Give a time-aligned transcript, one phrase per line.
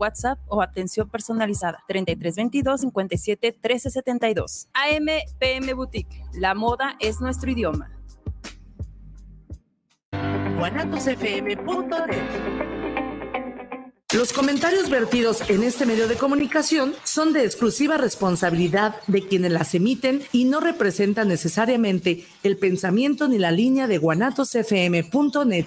[0.00, 4.68] WhatsApp o atención personalizada 3322 57 1372.
[4.72, 6.24] AM Boutique.
[6.32, 7.90] La moda es nuestro idioma.
[14.12, 19.74] Los comentarios vertidos en este medio de comunicación son de exclusiva responsabilidad de quienes las
[19.74, 25.66] emiten y no representan necesariamente el pensamiento ni la línea de guanatosfm.net.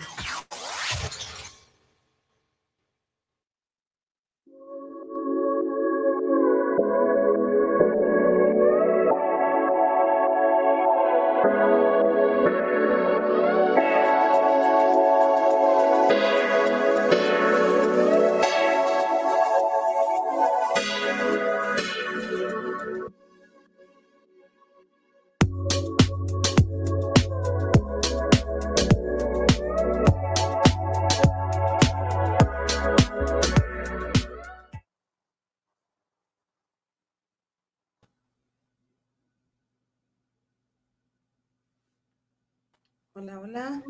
[43.24, 43.84] Hola, hola.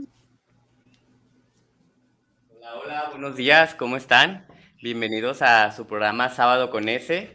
[2.51, 4.45] Hola, hola, buenos días, ¿cómo están?
[4.79, 7.33] Bienvenidos a su programa Sábado con S.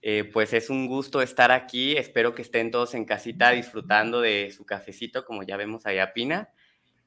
[0.00, 4.52] Eh, pues es un gusto estar aquí, espero que estén todos en casita disfrutando de
[4.56, 6.48] su cafecito, como ya vemos allá Pina.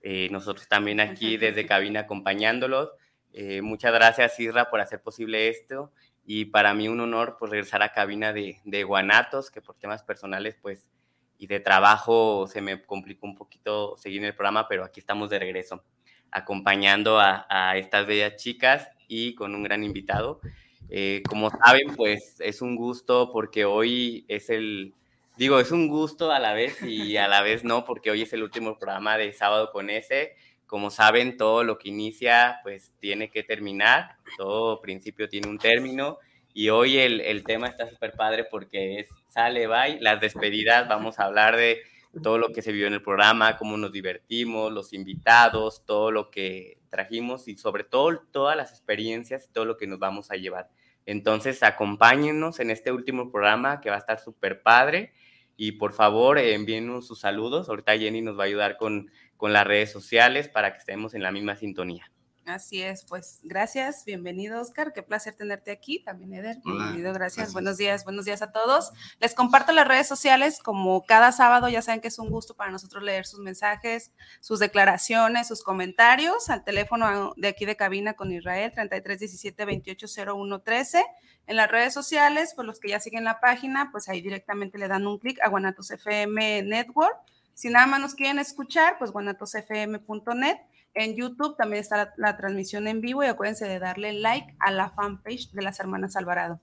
[0.03, 2.91] Eh, nosotros también aquí desde cabina acompañándolos.
[3.33, 5.91] Eh, muchas gracias Isra por hacer posible esto
[6.27, 10.03] y para mí un honor pues regresar a cabina de, de Guanatos, que por temas
[10.03, 10.91] personales pues
[11.37, 15.29] y de trabajo se me complicó un poquito seguir en el programa, pero aquí estamos
[15.29, 15.83] de regreso,
[16.31, 20.41] acompañando a, a estas bellas chicas y con un gran invitado.
[20.89, 24.93] Eh, como saben, pues es un gusto porque hoy es el,
[25.37, 28.33] digo, es un gusto a la vez y a la vez no, porque hoy es
[28.33, 30.35] el último programa de Sábado con S.
[30.65, 36.19] Como saben, todo lo que inicia, pues tiene que terminar, todo principio tiene un término
[36.57, 41.19] y hoy el, el tema está súper padre porque es sale, bye, las despedidas, vamos
[41.19, 41.83] a hablar de
[42.23, 46.31] todo lo que se vio en el programa, cómo nos divertimos, los invitados, todo lo
[46.31, 50.35] que trajimos y sobre todo todas las experiencias y todo lo que nos vamos a
[50.35, 50.71] llevar.
[51.05, 55.13] Entonces, acompáñenos en este último programa que va a estar súper padre
[55.57, 57.69] y por favor envíenos sus saludos.
[57.69, 61.21] Ahorita Jenny nos va a ayudar con, con las redes sociales para que estemos en
[61.21, 62.11] la misma sintonía.
[62.47, 67.35] Así es, pues gracias, bienvenido Oscar, qué placer tenerte aquí, también Eder, bienvenido, gracias.
[67.35, 68.93] gracias, buenos días, buenos días a todos.
[69.19, 72.71] Les comparto las redes sociales, como cada sábado ya saben que es un gusto para
[72.71, 78.31] nosotros leer sus mensajes, sus declaraciones, sus comentarios al teléfono de aquí de cabina con
[78.31, 81.05] Israel, 3317 280113.
[81.47, 84.87] En las redes sociales, pues los que ya siguen la página, pues ahí directamente le
[84.87, 87.17] dan un clic a Guanatos FM Network.
[87.53, 90.57] Si nada más nos quieren escuchar, pues guanatosfm.net
[90.97, 94.71] en YouTube también está la, la, transmisión en vivo y acuérdense de darle like a
[94.71, 96.59] la fanpage de las hermanas Alvarado.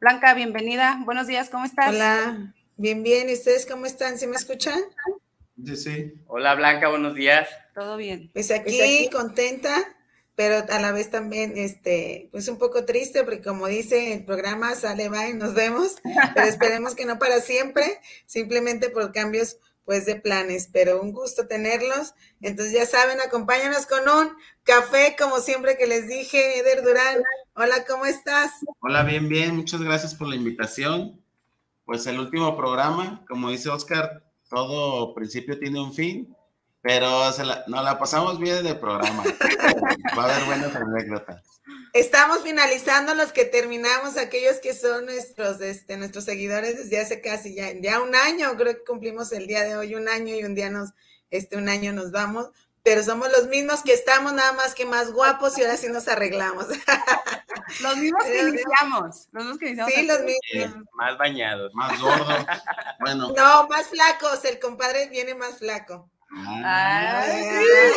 [0.00, 1.00] Blanca, bienvenida.
[1.04, 1.94] Buenos días, ¿cómo estás?
[1.94, 3.30] Hola, bien, bien.
[3.30, 4.18] ¿Y ustedes cómo están?
[4.18, 4.78] ¿Sí me escuchan?
[5.64, 6.14] Sí, sí.
[6.26, 7.48] Hola, Blanca, buenos días.
[7.74, 8.30] Todo bien.
[8.34, 9.74] Pues aquí, pues aquí, contenta,
[10.34, 14.74] pero a la vez también, este, pues un poco triste, porque como dice el programa,
[14.74, 15.96] sale, va y nos vemos,
[16.34, 21.46] pero esperemos que no para siempre, simplemente por cambios pues de planes, pero un gusto
[21.46, 22.12] tenerlos.
[22.42, 27.22] Entonces ya saben, acompáñanos con un café, como siempre que les dije, Eder Durán.
[27.54, 28.50] Hola, ¿cómo estás?
[28.80, 31.22] Hola, bien, bien, muchas gracias por la invitación.
[31.84, 36.36] Pues el último programa, como dice Oscar, todo principio tiene un fin,
[36.82, 39.22] pero se la, nos la pasamos bien en el programa.
[40.18, 41.60] Va a haber buenas anécdotas.
[41.96, 47.54] Estamos finalizando los que terminamos, aquellos que son nuestros, este, nuestros seguidores desde hace casi
[47.54, 50.54] ya, ya un año, creo que cumplimos el día de hoy un año y un
[50.54, 50.90] día nos,
[51.30, 52.50] este, un año nos vamos,
[52.82, 56.06] pero somos los mismos que estamos, nada más que más guapos y ahora sí nos
[56.06, 56.66] arreglamos.
[57.80, 59.92] Los mismos que iniciamos, los mismos que iniciamos.
[59.92, 60.38] Sí, los mismos.
[60.54, 61.74] Eh, más bañados.
[61.74, 62.28] Más gordos.
[63.00, 63.32] Bueno.
[63.36, 66.08] No, más flacos, el compadre viene más flaco.
[66.64, 67.42] Ay,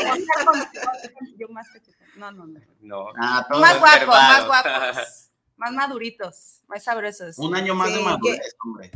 [1.38, 1.80] yo más que
[2.20, 2.60] no, no, no.
[2.82, 3.08] no.
[3.20, 5.26] Ah, más guapos, más guapos.
[5.60, 7.38] Más maduritos, más sabrosos.
[7.38, 8.92] Un año más sí, de madurez, que, hombre.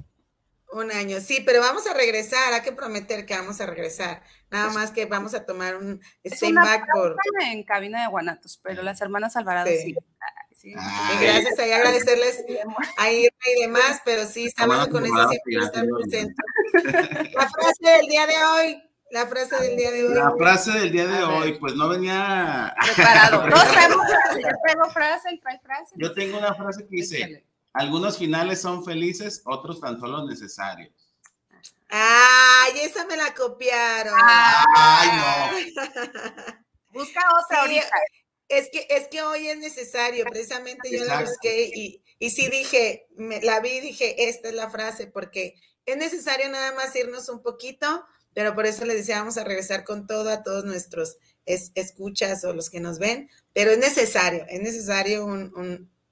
[0.71, 4.23] Un año, sí, pero vamos a regresar, hay que prometer que vamos a regresar.
[4.49, 7.17] Nada más que vamos a tomar un stay back por.
[7.41, 9.77] En cabina de Guanatos, pero las hermanas Alvarado sí.
[9.77, 9.95] sí.
[10.55, 10.73] Sí.
[10.77, 12.45] Ah, y gracias ahí agradecerles
[12.97, 16.35] a Irma y demás, pero sí, estamos con ese siempre estar presente.
[17.33, 18.83] La frase del día de hoy,
[19.13, 20.13] la frase del día de hoy.
[20.15, 23.47] La frase del día de hoy, pues no venía preparado.
[23.49, 25.95] Todos tenemos frase, yo tengo frase, trae frase.
[25.97, 27.45] Yo tengo una frase que dice, Échale.
[27.73, 30.91] algunos finales son felices, otros tan solo necesarios.
[31.89, 34.15] Ay, esa me la copiaron.
[34.19, 35.83] Ay, no.
[36.91, 37.95] Busca otra sí, ahorita.
[38.47, 43.05] es que, es que hoy es necesario, precisamente yo la busqué y, y sí dije,
[43.15, 45.53] me, la vi y dije, esta es la frase, porque
[45.85, 49.83] es necesario nada más irnos un poquito, pero por eso les decía, vamos a regresar
[49.83, 54.61] con todo a todos nuestros escuchas o los que nos ven, pero es necesario, es
[54.61, 55.51] necesario un,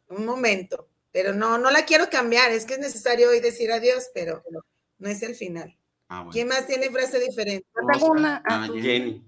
[0.10, 4.10] un, momento, pero no, no la quiero cambiar, es que es necesario hoy decir adiós,
[4.14, 4.44] pero
[5.00, 5.78] no es el final.
[6.10, 7.66] Ah, ¿Quién más tiene frase diferente?
[7.74, 8.44] Yo tengo una.
[8.46, 9.24] Ah, Jenny.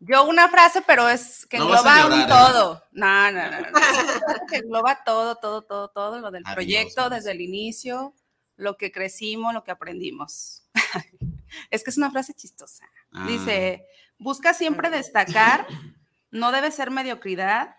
[0.00, 2.26] Yo una frase, pero es que engloba un ¿eh?
[2.26, 2.82] todo.
[2.90, 3.66] No, no, no, no.
[4.50, 8.14] que engloba todo, todo, todo, todo, lo del proyecto desde el inicio,
[8.56, 10.64] lo que crecimos, lo que aprendimos.
[11.70, 12.86] es que es una frase chistosa.
[13.12, 13.26] Ah.
[13.26, 13.86] Dice,
[14.18, 15.66] busca siempre destacar,
[16.30, 17.76] no debe ser mediocridad,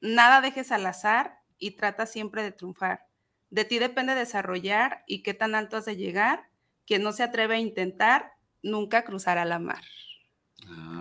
[0.00, 3.06] nada dejes al azar y trata siempre de triunfar.
[3.50, 6.48] De ti depende desarrollar y qué tan alto has de llegar.
[6.86, 8.32] Quien no se atreve a intentar,
[8.62, 9.82] nunca cruzará la mar.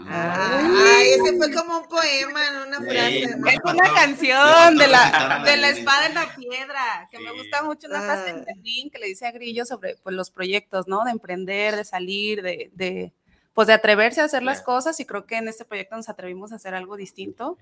[0.08, 3.24] Ay, ese fue como un poema, no una frase.
[3.24, 7.88] Es una canción de la, de la espada en la piedra, que me gusta mucho
[7.88, 11.04] una frase de Berlín que le dice a Grillo sobre pues, los proyectos, ¿no?
[11.04, 13.14] De emprender, de salir, de, de,
[13.54, 16.52] pues de atreverse a hacer las cosas y creo que en este proyecto nos atrevimos
[16.52, 17.58] a hacer algo distinto.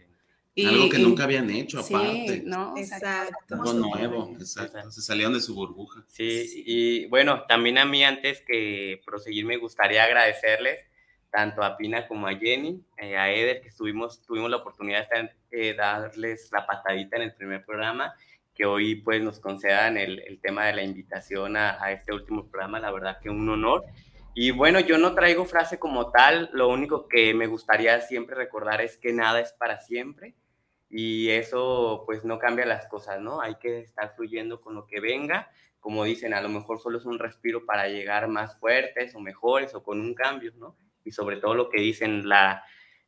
[0.53, 2.27] Y, algo que nunca habían hecho, aparte.
[2.27, 2.73] Sí, ¿no?
[2.75, 3.55] Exacto.
[3.55, 4.91] Algo nuevo, exacto.
[4.91, 6.03] Se salieron de su burbuja.
[6.07, 10.90] Sí, y bueno, también a mí antes que proseguir me gustaría agradecerles
[11.31, 15.31] tanto a Pina como a Jenny, eh, a Eder, que estuvimos, tuvimos la oportunidad de
[15.51, 18.13] eh, darles la patadita en el primer programa,
[18.53, 22.47] que hoy pues nos concedan el, el tema de la invitación a, a, este último
[22.49, 23.85] programa, la verdad que un honor.
[24.33, 28.81] Y bueno, yo no traigo frase como tal, lo único que me gustaría siempre recordar
[28.81, 30.35] es que nada es para siempre
[30.91, 33.41] y eso pues no cambia las cosas, ¿no?
[33.41, 35.49] Hay que estar fluyendo con lo que venga,
[35.79, 39.73] como dicen, a lo mejor solo es un respiro para llegar más fuertes o mejores
[39.73, 40.75] o con un cambio, ¿no?
[41.03, 42.63] Y sobre todo lo que dicen, la,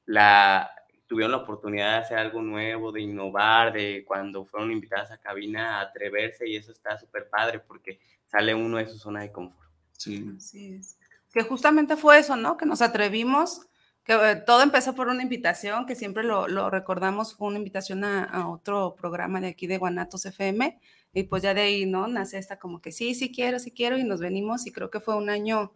[0.05, 0.69] la,
[1.07, 5.77] tuvieron la oportunidad de hacer algo nuevo, de innovar, de cuando fueron invitadas a cabina,
[5.77, 9.69] a atreverse y eso está súper padre porque sale uno de su zona de confort.
[9.91, 10.27] Sí.
[10.35, 10.97] Así es.
[11.31, 12.57] Que justamente fue eso, ¿no?
[12.57, 13.67] Que nos atrevimos,
[14.03, 18.03] que eh, todo empezó por una invitación, que siempre lo, lo recordamos, fue una invitación
[18.03, 20.79] a, a, otro programa de aquí de Guanatos FM,
[21.13, 22.07] y pues ya de ahí, ¿no?
[22.07, 24.99] Nace esta como que sí, sí quiero, sí quiero, y nos venimos, y creo que
[24.99, 25.73] fue un año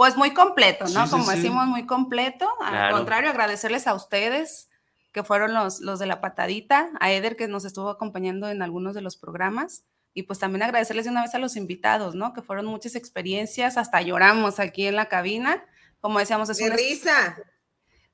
[0.00, 1.10] pues muy completo, ¿no?
[1.10, 2.48] Como decimos, muy completo.
[2.64, 4.70] Al contrario, agradecerles a ustedes,
[5.12, 8.94] que fueron los, los de la patadita, a Eder, que nos estuvo acompañando en algunos
[8.94, 9.82] de los programas.
[10.14, 12.32] Y pues también agradecerles de una vez a los invitados, ¿no?
[12.32, 15.62] Que fueron muchas experiencias, hasta lloramos aquí en la cabina.
[16.00, 17.36] Como decíamos, es de risa.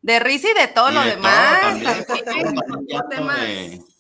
[0.03, 1.77] De risa y de todo lo demás.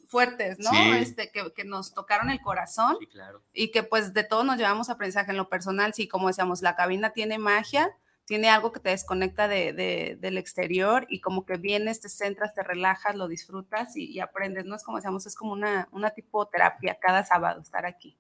[0.07, 0.73] Fuertes, ¿no?
[0.95, 3.43] Este, que, que, nos tocaron el corazón sí, claro.
[3.53, 6.77] y que pues de todo nos llevamos aprendizaje en lo personal, sí, como decíamos, la
[6.77, 11.57] cabina tiene magia, tiene algo que te desconecta de, de, del exterior y como que
[11.57, 14.75] vienes, te centras, te relajas, lo disfrutas y, y, aprendes, ¿no?
[14.75, 18.19] Es como decíamos, es como una, una tipo terapia cada sábado estar aquí.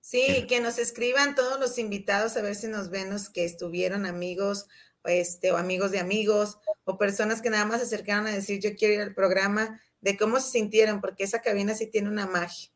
[0.00, 4.06] Sí, que nos escriban todos los invitados a ver si nos ven los que estuvieron
[4.06, 4.68] amigos
[5.06, 8.76] este, o amigos de amigos o personas que nada más se acercaron a decir yo
[8.76, 12.70] quiero ir al programa de cómo se sintieron, porque esa cabina sí tiene una magia.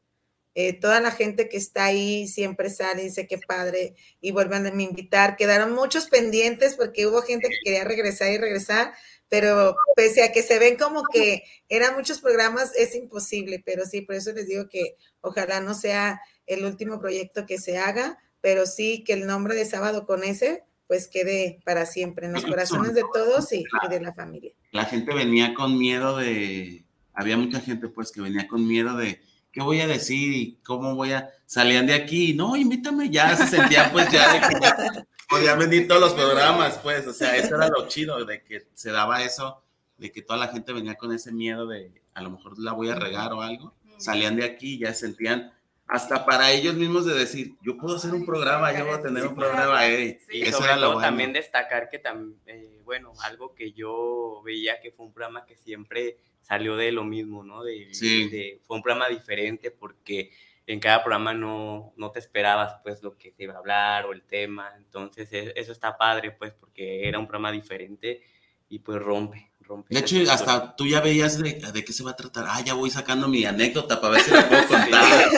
[0.56, 4.66] Eh, toda la gente que está ahí siempre sale y dice qué padre y vuelvan
[4.66, 5.36] a invitar.
[5.36, 8.94] Quedaron muchos pendientes porque hubo gente que quería regresar y regresar,
[9.28, 14.00] pero pese a que se ven como que eran muchos programas, es imposible, pero sí,
[14.00, 18.66] por eso les digo que ojalá no sea el último proyecto que se haga, pero
[18.66, 22.94] sí que el nombre de sábado con ese pues quede para siempre en los corazones
[22.94, 24.50] de todos y, y de la familia.
[24.72, 29.20] La gente venía con miedo de, había mucha gente pues que venía con miedo de
[29.52, 33.10] qué voy a decir y cómo voy a, salían de aquí, no, invítame.
[33.10, 37.36] Ya, se sentía pues ya de que podían venir todos los programas pues, o sea,
[37.36, 39.62] eso era lo chido, de que se daba eso,
[39.98, 42.88] de que toda la gente venía con ese miedo de a lo mejor la voy
[42.88, 45.52] a regar o algo, salían de aquí ya sentían
[45.90, 49.26] hasta para ellos mismos de decir, yo puedo hacer un programa, yo voy a tener
[49.26, 49.88] un programa.
[49.88, 50.20] Eh.
[50.30, 51.06] Y eso sobre era todo bueno.
[51.08, 55.56] también destacar que, también, eh, bueno, algo que yo veía que fue un programa que
[55.56, 57.64] siempre salió de lo mismo, ¿no?
[57.64, 58.28] De, sí.
[58.28, 60.30] de, fue un programa diferente porque
[60.66, 64.12] en cada programa no, no te esperabas pues lo que se iba a hablar o
[64.12, 68.22] el tema, entonces e, eso está padre pues porque era un programa diferente
[68.68, 69.49] y pues rompe.
[69.70, 72.44] Rompe de hecho, hasta tú ya veías de, de, qué se va a tratar.
[72.48, 75.28] Ah, ya voy sacando mi anécdota para ver si la puedo contar.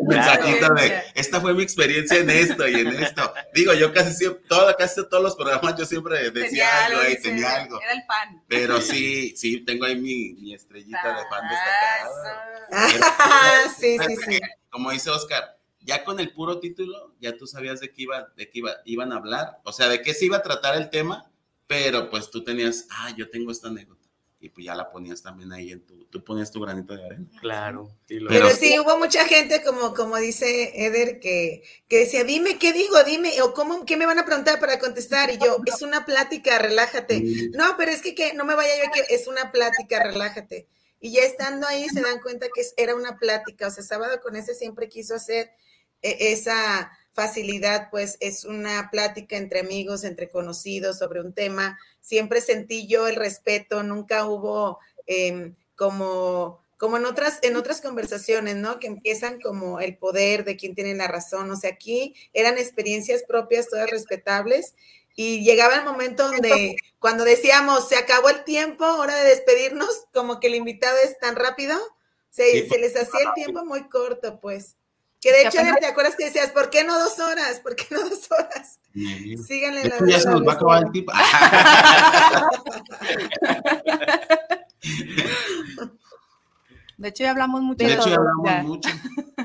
[0.00, 3.32] Un mensajito de, esta fue mi experiencia en esto y en esto.
[3.52, 7.22] Digo, yo casi siempre, todo, casi todos los programas yo siempre decía tenía algo, algo
[7.22, 7.80] tenía algo.
[7.80, 8.42] Era el fan.
[8.48, 11.48] Pero sí, sí, tengo ahí mi, mi estrellita ah, de fan
[12.70, 13.70] destacada.
[13.78, 14.40] sí, sí, sí.
[14.70, 18.50] Como dice Oscar, ya con el puro título, ya tú sabías de qué, iba, de
[18.50, 21.27] qué iba, iban a hablar, o sea, de qué se iba a tratar el tema
[21.68, 24.08] pero pues tú tenías, ah, yo tengo esta anécdota.
[24.40, 27.26] y pues ya la ponías también ahí en tu, tú ponías tu granito de arena.
[27.40, 27.90] Claro.
[28.06, 32.72] Sí, Pero, sí, hubo mucha gente, como, como dice Eder, que, que decía, dime qué
[32.72, 35.30] digo, dime, o cómo, qué me van a preguntar para contestar.
[35.30, 37.50] Y yo, es una plática, relájate.
[37.52, 40.68] No, pero es que, que no me vaya yo que es una plática, relájate.
[41.00, 43.66] Y ya estando ahí se dan cuenta que era una plática.
[43.66, 45.50] O sea, sábado con ese siempre quiso hacer
[46.00, 51.76] eh, esa facilidad, pues es una plática entre amigos, entre conocidos sobre un tema.
[52.00, 58.54] Siempre sentí yo el respeto, nunca hubo em, como, como en otras, en otras conversaciones,
[58.54, 58.78] ¿no?
[58.78, 61.50] Que empiezan como el poder de quien tiene la razón.
[61.50, 64.76] O sea, aquí eran experiencias propias, todas respetables.
[65.16, 70.38] Y llegaba el momento donde cuando decíamos, se acabó el tiempo, hora de despedirnos, como
[70.38, 71.76] que el invitado es tan rápido,
[72.30, 74.76] se, se les hacía el tiempo muy corto, pues.
[75.20, 77.58] Que de hecho, ¿te acuerdas que decías, ¿por qué no dos horas?
[77.60, 78.78] ¿Por qué no dos horas?
[79.46, 81.12] Síganle la Ya se nos va a acabar el tiempo.
[86.98, 87.86] De hecho, ya hablamos mucho.
[87.86, 88.90] De, hecho, ya hablamos mucho.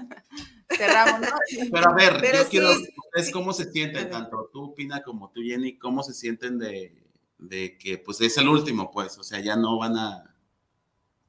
[0.75, 1.27] Cerramos, ¿no?
[1.71, 4.09] Pero a ver, yo quiero, ¿ustedes cómo se sienten?
[4.09, 6.95] Tanto tú, Pina, como tú, Jenny, ¿cómo se sienten de,
[7.37, 9.19] de que, pues, es el último, pues?
[9.19, 10.35] O sea, ya no van a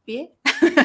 [0.06, 0.30] bien.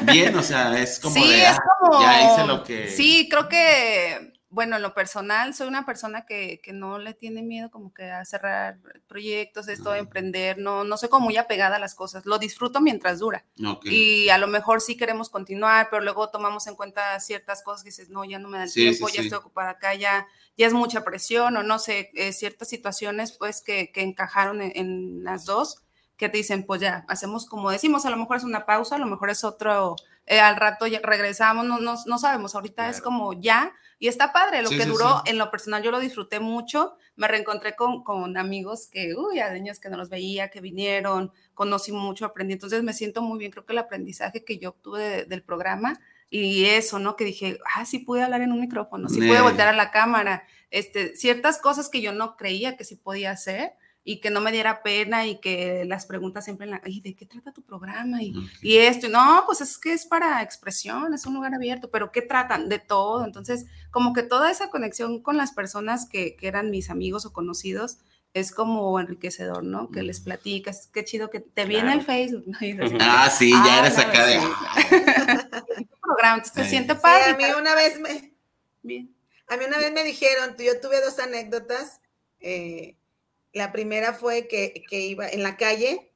[0.03, 2.88] Bien, o sea, es como sí, es ah, como, ya hice lo que...
[2.88, 7.41] Sí, creo que, bueno, en lo personal, soy una persona que, que no le tiene
[7.43, 11.75] miedo como que a cerrar proyectos, esto, de emprender, no, no soy como muy apegada
[11.75, 13.45] a las cosas, lo disfruto mientras dura.
[13.83, 17.89] Y a lo mejor sí queremos continuar, pero luego tomamos en cuenta ciertas cosas que
[17.89, 20.74] dices, no, ya no me da el tiempo, ya estoy ocupada acá, ya, ya es
[20.74, 25.83] mucha presión o no sé, eh, ciertas situaciones pues que, que encajaron en las dos
[26.19, 28.99] que te dicen, pues ya, hacemos como decimos, a lo mejor es una pausa, a
[28.99, 29.95] lo mejor es otro,
[30.25, 34.33] eh, al rato ya regresamos, no, no, no sabemos, ahorita es como ya, y está
[34.33, 38.35] padre, lo que duró, en lo personal yo lo disfruté mucho, me reencontré con, con
[38.35, 42.91] amigos que, uy, años que no los veía, que vinieron, conocí mucho, aprendí, entonces me
[42.91, 47.15] siento muy bien, creo que el aprendizaje que yo obtuve del programa y eso, ¿no?
[47.15, 50.43] Que dije, ah, sí pude hablar en un micrófono, sí pude voltear a la cámara,
[50.69, 53.73] este, ciertas cosas que yo no creía que sí podía hacer,
[54.09, 57.27] y que no me diera pena y que las preguntas siempre en la, ¿de qué
[57.27, 58.23] trata tu programa?
[58.23, 62.11] Y, y esto, no, pues es que es para expresión, es un lugar abierto, pero
[62.11, 62.69] ¿qué tratan?
[62.69, 63.23] De todo.
[63.23, 67.33] Entonces, como que toda esa conexión con las personas que, que eran mis amigos o
[67.33, 67.99] conocidos,
[68.33, 69.91] es como enriquecedor, ¿no?
[69.91, 72.45] Que les platicas, qué chido que te viene el Facebook.
[72.47, 72.57] ¿no?
[73.01, 74.39] ah, sí, ya ah, eres acá de...
[76.01, 77.33] programa, se siente padre.
[77.33, 78.33] a mí una vez me...
[78.81, 79.15] Bien.
[79.49, 82.01] A mí una vez me dijeron, yo tuve dos anécdotas,
[82.39, 82.95] eh,
[83.53, 86.12] la primera fue que, iba en la calle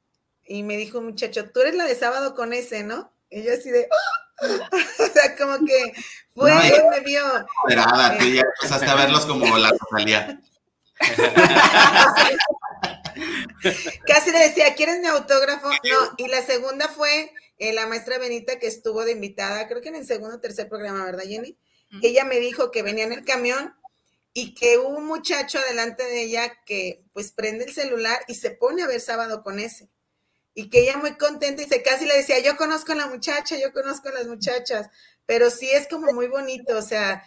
[0.46, 3.12] y me dijo un muchacho, tú eres la de sábado con ese, ¿no?
[3.30, 4.24] Y yo así de, ¡Oh!
[4.44, 5.92] o sea, como que
[6.34, 6.52] fue,
[6.90, 7.22] me vio.
[7.66, 10.38] Esperada, tú ya empezaste a verlos como la totalidad.
[14.06, 15.68] Casi le decía, ¿quieres mi autógrafo?
[15.68, 19.88] No, y la segunda fue eh, la maestra Benita que estuvo de invitada, creo que
[19.88, 21.56] en el segundo o tercer programa, ¿verdad, Jenny?
[22.02, 23.72] Ella me dijo que venía en el camión
[24.36, 28.82] y que un muchacho delante de ella que pues prende el celular y se pone
[28.82, 29.88] a ver sábado con ese.
[30.54, 33.56] Y que ella muy contenta y se casi le decía, yo conozco a la muchacha,
[33.56, 34.88] yo conozco a las muchachas,
[35.24, 37.22] pero sí es como muy bonito, o sea,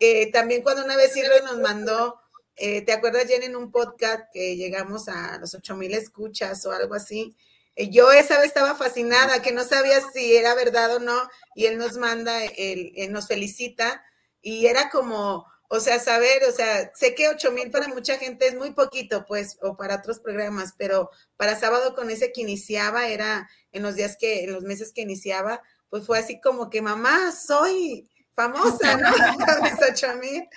[0.00, 2.20] eh, también cuando una vez Irro nos mandó,
[2.54, 6.72] eh, ¿te acuerdas Jenny en un podcast que llegamos a los ocho mil escuchas o
[6.72, 7.36] algo así?
[7.74, 11.66] Eh, yo esa vez estaba fascinada, que no sabía si era verdad o no, y
[11.66, 14.04] él nos manda, él nos felicita,
[14.40, 18.46] y era como, o sea, saber, o sea, sé que 8 mil para mucha gente
[18.46, 23.08] es muy poquito, pues, o para otros programas, pero para sábado con ese que iniciaba,
[23.08, 26.80] era en los días que, en los meses que iniciaba, pues fue así como que
[26.80, 29.10] mamá, soy famosa, ¿no?
[29.46, 30.48] Con mis 8 mil.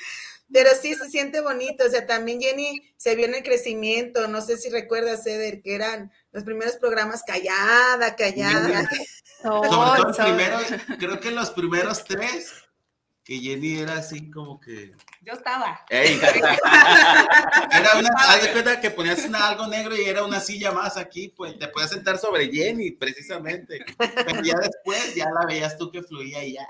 [0.53, 4.41] Pero sí se siente bonito, o sea, también Jenny se vio en el crecimiento, no
[4.41, 8.89] sé si recuerdas, Eder, que eran los primeros programas callada, callada.
[9.41, 10.63] Sobre todo los primeros,
[11.00, 12.51] creo que los primeros tres
[13.24, 14.94] que Jenny era así como que.
[15.22, 15.86] Yo estaba.
[15.90, 16.10] era
[18.00, 21.58] una, haz de cuenta que ponías algo negro y era una silla más aquí, pues
[21.60, 23.86] te puedes sentar sobre Jenny, precisamente.
[23.98, 26.68] Pero ya después ya la veías tú que fluía y ya.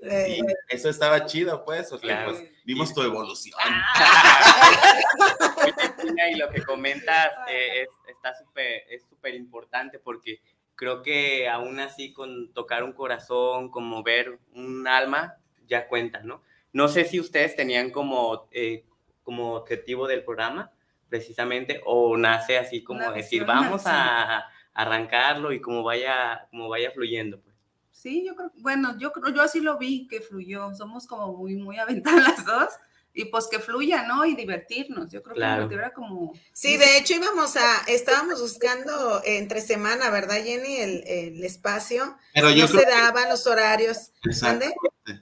[0.00, 0.38] Eh.
[0.68, 3.58] eso estaba chido, pues, o sea, pues, vimos tu evolución.
[6.32, 10.40] y lo que comentas eh, es, está súper, es súper importante porque
[10.76, 15.36] creo que aún así con tocar un corazón, como ver un alma,
[15.68, 16.42] ya cuenta, ¿no?
[16.72, 18.84] No sé si ustedes tenían como, eh,
[19.22, 20.72] como objetivo del programa,
[21.08, 27.40] precisamente, o nace así como decir, vamos a arrancarlo y como vaya, como vaya fluyendo.
[27.40, 27.56] Pues.
[27.90, 31.78] Sí, yo creo, bueno, yo, yo así lo vi que fluyó, somos como muy, muy
[31.78, 32.68] aventadas las dos
[33.12, 34.24] y pues que fluya, ¿no?
[34.24, 35.10] Y divertirnos.
[35.10, 36.32] Yo creo que el era como...
[36.52, 40.76] Sí, de hecho íbamos a, estábamos buscando entre semana, ¿verdad, Jenny?
[40.76, 42.16] El, espacio.
[42.32, 44.12] Pero yo no se daban los horarios.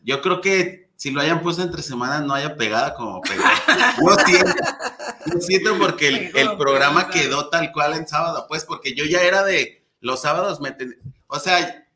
[0.02, 3.52] Yo creo que si lo hayan puesto entre semana no haya pegada como pegada.
[4.00, 4.52] Yo siento,
[5.26, 9.42] yo siento porque el, programa quedó tal cual en sábado, pues porque yo ya era
[9.42, 10.76] de los sábados, me
[11.26, 11.86] o sea,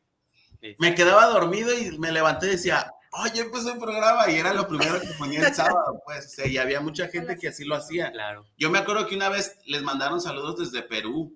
[0.77, 4.67] me quedaba dormido y me levanté y decía, oye, pues un programa y era lo
[4.67, 7.75] primero que ponía el sábado, pues, o sea, y había mucha gente que así lo
[7.75, 8.11] hacía.
[8.11, 8.45] Claro.
[8.57, 11.33] Yo me acuerdo que una vez les mandaron saludos desde Perú.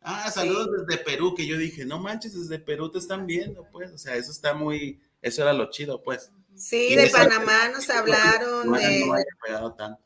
[0.00, 3.90] Ah, saludos desde Perú, que yo dije, no manches, desde Perú te están viendo, pues,
[3.90, 6.30] o sea, eso está muy, eso era lo chido, pues.
[6.54, 8.70] Sí, de Panamá nos hablaron.
[8.70, 9.06] No, de...
[9.06, 10.02] no haya pegado tanto.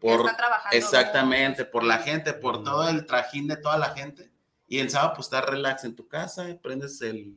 [0.00, 0.28] Por,
[0.72, 4.32] exactamente, por la gente, por todo el trajín de toda la gente.
[4.66, 7.36] Y el sábado, pues, estar relax en tu casa, prendes el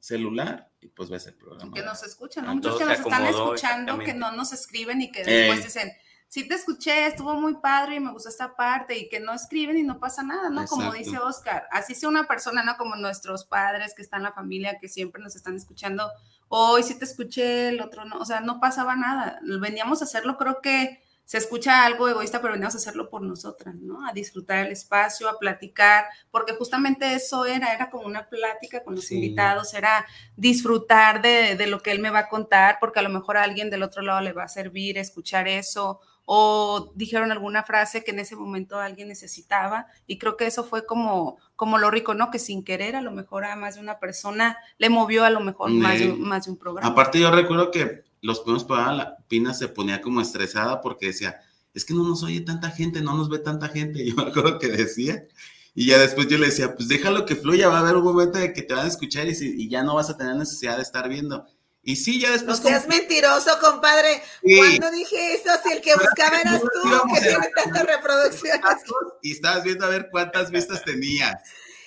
[0.00, 1.72] celular y pues ves el programa.
[1.74, 5.60] Que nos escuchan, muchos que nos están escuchando, que no nos escriben y que después
[5.60, 5.62] eh.
[5.62, 5.92] dicen,
[6.34, 9.78] sí te escuché, estuvo muy padre y me gustó esta parte y que no escriben
[9.78, 10.66] y no pasa nada, ¿no?
[10.66, 12.76] Como dice Oscar, así sea una persona, ¿no?
[12.76, 16.10] Como nuestros padres que están en la familia, que siempre nos están escuchando,
[16.48, 20.36] hoy sí te escuché, el otro no, o sea, no pasaba nada, veníamos a hacerlo
[20.36, 24.04] creo que se escucha algo egoísta, pero venimos a hacerlo por nosotras, ¿no?
[24.04, 28.96] A disfrutar el espacio, a platicar, porque justamente eso era, era como una plática con
[28.96, 30.04] los invitados, era
[30.36, 33.44] disfrutar de, de, lo que él me va a contar, porque a lo mejor a
[33.44, 38.12] alguien del otro lado le va a servir escuchar eso, o dijeron alguna frase que
[38.12, 42.30] en ese momento alguien necesitaba, y creo que eso fue como, como lo rico, ¿no?
[42.30, 45.40] Que sin querer a lo mejor a más de una persona le movió a lo
[45.40, 46.88] mejor más, de, más de un programa.
[46.88, 51.40] Aparte yo recuerdo que los primeros programas, la Pina se ponía como estresada porque decía,
[51.74, 54.02] es que no nos oye tanta gente, no nos ve tanta gente.
[54.02, 55.26] Y yo me acuerdo que decía.
[55.74, 58.38] Y ya después yo le decía, pues déjalo que fluya, va a haber un momento
[58.38, 60.82] de que te van a escuchar y, y ya no vas a tener necesidad de
[60.82, 61.44] estar viendo.
[61.84, 62.62] Y sí, ya después.
[62.62, 64.22] No seas mentiroso, compadre.
[64.42, 68.82] Cuando dije eso, si el que buscaba eras tú, que tiene tantas reproducciones.
[69.22, 71.34] Y estabas viendo a ver cuántas vistas tenías.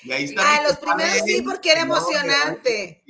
[0.04, 0.42] Y ahí está.
[0.44, 3.04] Ah, los primeros sí, porque era emocionante.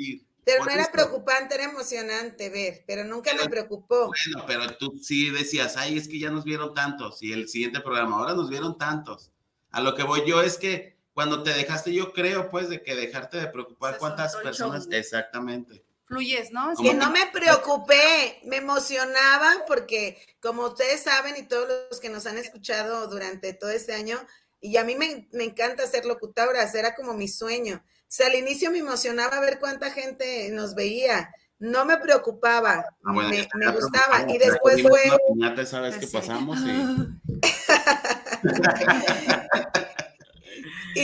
[0.46, 4.08] Pero no era preocupante, era emocionante ver, pero nunca me preocupó.
[4.08, 7.82] Bueno, pero tú sí decías, ay, es que ya nos vieron tantos, y el siguiente
[7.82, 9.34] programa, ahora nos vieron tantos.
[9.72, 12.96] A lo que voy yo es que cuando te dejaste, yo creo, pues, de que
[12.96, 15.84] dejarte de preocupar cuántas personas, exactamente.
[16.08, 16.74] Fluyes, ¿no?
[16.82, 22.26] que no me preocupé, me emocionaba porque, como ustedes saben y todos los que nos
[22.26, 24.18] han escuchado durante todo este año,
[24.62, 28.36] y a mí me, me encanta ser locutora, era como mi sueño o sea, al
[28.36, 31.30] inicio me emocionaba ver cuánta gente nos veía.
[31.60, 34.24] No me preocupaba, ah, me, gustaba.
[34.30, 35.02] Y después fue.
[35.36, 36.58] Ya sabes qué pasamos.
[36.60, 37.42] Y...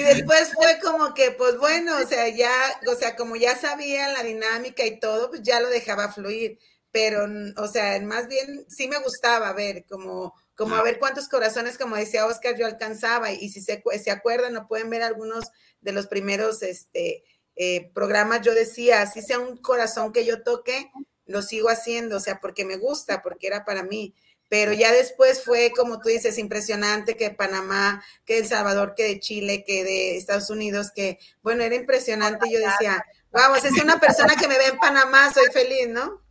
[0.01, 2.51] después fue como que, pues bueno, o sea, ya,
[2.91, 6.59] o sea, como ya sabía la dinámica y todo, pues ya lo dejaba fluir.
[6.91, 7.25] Pero,
[7.57, 11.95] o sea, más bien sí me gustaba ver, como, como a ver cuántos corazones, como
[11.95, 13.31] decía Oscar, yo alcanzaba.
[13.31, 15.45] Y si se, se acuerdan o pueden ver algunos
[15.81, 17.23] de los primeros este,
[17.55, 20.91] eh, programas, yo decía, así sea un corazón que yo toque,
[21.25, 24.13] lo sigo haciendo, o sea, porque me gusta, porque era para mí.
[24.53, 29.19] Pero ya después fue, como tú dices, impresionante que Panamá, que El Salvador, que de
[29.19, 32.51] Chile, que de Estados Unidos, que, bueno, era impresionante.
[32.51, 36.21] Yo decía, vamos, es una persona que me ve en Panamá, soy feliz, ¿no?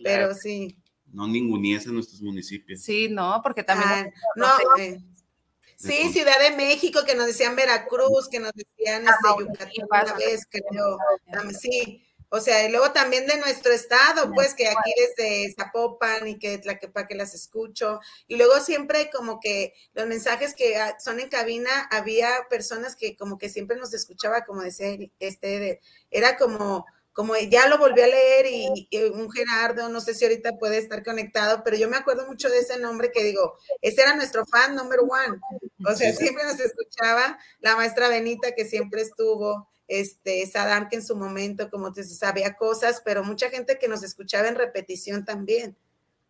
[0.00, 0.78] Pero sí.
[1.12, 2.80] No ninguniese nuestros municipios.
[2.80, 4.14] Sí, no, porque también...
[4.14, 5.00] Ah, no, eh,
[5.74, 9.70] Sí, Ciudad de México, que nos decían Veracruz, que nos decían este, Yucatán
[10.04, 10.98] una vez, creo.
[11.58, 16.38] Sí, o sea, y luego también de nuestro estado, pues que aquí desde Zapopan y
[16.38, 16.60] que
[16.92, 18.00] para que las escucho.
[18.26, 23.16] Y luego siempre como que los mensajes que ah, son en cabina, había personas que
[23.16, 26.84] como que siempre nos escuchaba, como decía este, era como
[27.18, 31.02] como ya lo volví a leer y, un Gerardo, no sé si ahorita puede estar
[31.02, 34.76] conectado, pero yo me acuerdo mucho de ese nombre que digo, ese era nuestro fan
[34.76, 35.40] number one.
[35.84, 41.04] O sea, siempre nos escuchaba la maestra Benita que siempre estuvo, este, Sadam que en
[41.04, 45.76] su momento, como te sabía cosas, pero mucha gente que nos escuchaba en repetición también,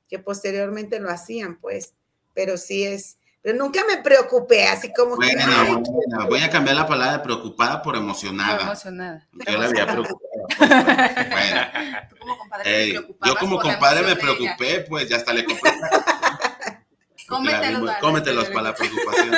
[0.08, 1.94] que posteriormente lo hacían, pues,
[2.34, 5.82] pero sí es, pero nunca me preocupé, así como bueno,
[6.28, 8.62] voy a cambiar la palabra de preocupada por emocionada.
[8.62, 9.26] emocionada.
[9.32, 10.18] Yo la había preocupado.
[11.30, 12.06] Bueno.
[12.20, 15.70] como compadre yo como compadre me preocupé, pues ya hasta le compré.
[17.28, 19.34] Cómetelos, cómetelos para la preocupación.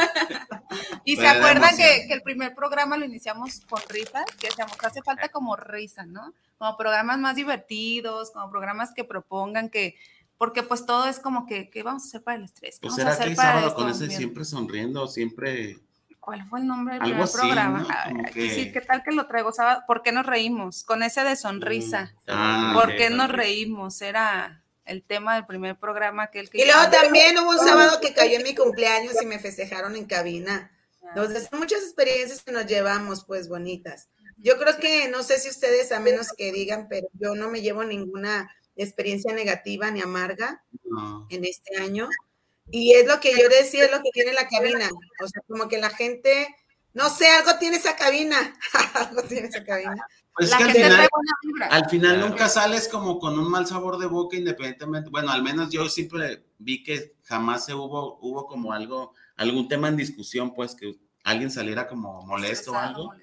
[1.13, 5.03] Y se acuerdan que, que, el primer programa lo iniciamos con risa, que decíamos, hace
[5.03, 6.33] falta como risa, ¿no?
[6.59, 9.97] Como programas más divertidos, como programas que propongan que,
[10.39, 12.79] porque pues todo es como que, ¿qué vamos a hacer para el estrés?
[12.81, 15.79] Pues será que el sábado con ese siempre sonriendo, siempre
[16.21, 17.87] ¿Cuál fue el nombre del primer programa?
[18.35, 19.51] Sí, ¿qué tal que lo traigo?
[19.87, 20.85] ¿Por qué nos reímos?
[20.85, 22.13] Con ese de sonrisa.
[22.27, 24.01] Mm, ah, ¿Por qué nos reímos?
[24.03, 24.63] Era.
[24.85, 28.13] el tema del primer programa que el que Y luego también hubo un sábado que
[28.13, 30.71] cayó en mi cumpleaños y me festejaron en cabina.
[31.15, 34.09] Entonces, son muchas experiencias que nos llevamos, pues, bonitas.
[34.37, 37.61] Yo creo que, no sé si ustedes, a menos que digan, pero yo no me
[37.61, 40.65] llevo ninguna experiencia negativa ni amarga
[41.29, 42.09] en este año.
[42.71, 44.89] Y es lo que yo decía, es lo que tiene la cabina.
[45.23, 46.55] O sea, como que la gente,
[46.95, 48.57] no sé, algo tiene esa cabina.
[48.95, 50.03] algo tiene esa cabina.
[50.35, 51.09] Pues es que al final,
[51.71, 55.11] al final nunca sales como con un mal sabor de boca independientemente.
[55.11, 59.89] Bueno, al menos yo siempre vi que jamás se hubo, hubo como algo, algún tema
[59.89, 63.15] en discusión, pues que alguien saliera como molesto o algo.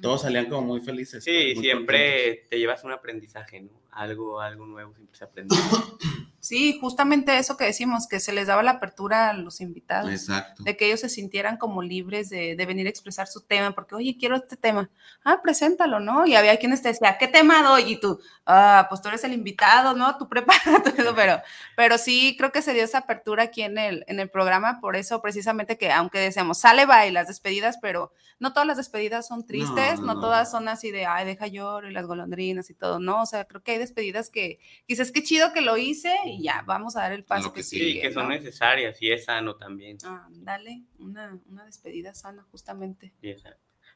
[0.00, 1.24] Todos salían como muy felices.
[1.24, 3.82] Sí, pues, siempre te llevas un aprendizaje, ¿no?
[3.90, 5.56] Algo, algo nuevo siempre se aprende.
[6.44, 10.10] Sí, justamente eso que decimos, que se les daba la apertura a los invitados.
[10.10, 10.62] Exacto.
[10.62, 14.18] De que ellos se sintieran como libres de, venir a expresar su tema, porque, oye,
[14.20, 14.90] quiero este tema.
[15.24, 16.26] Ah, preséntalo, ¿no?
[16.26, 17.92] Y había quienes te decían, ¿qué tema doy?
[17.92, 20.18] Y tú, ah, pues tú eres el invitado, ¿no?
[20.18, 21.40] Tú prepárate, pero,
[21.76, 24.96] pero sí creo que se dio esa apertura aquí en el, en el programa, por
[24.96, 29.26] eso precisamente que, aunque decíamos, sale, va y las despedidas, pero no todas las despedidas
[29.26, 32.98] son tristes, no, todas son así de, ay, deja lloro y las golondrinas y todo,
[32.98, 33.22] ¿no?
[33.22, 36.62] O sea, creo que hay despedidas que dices, qué chido que lo hice y ya,
[36.66, 39.98] vamos a dar el paso que, Sí, que son necesarias y es sano también.
[40.04, 43.12] Ah, dale, una, una despedida sana, justamente.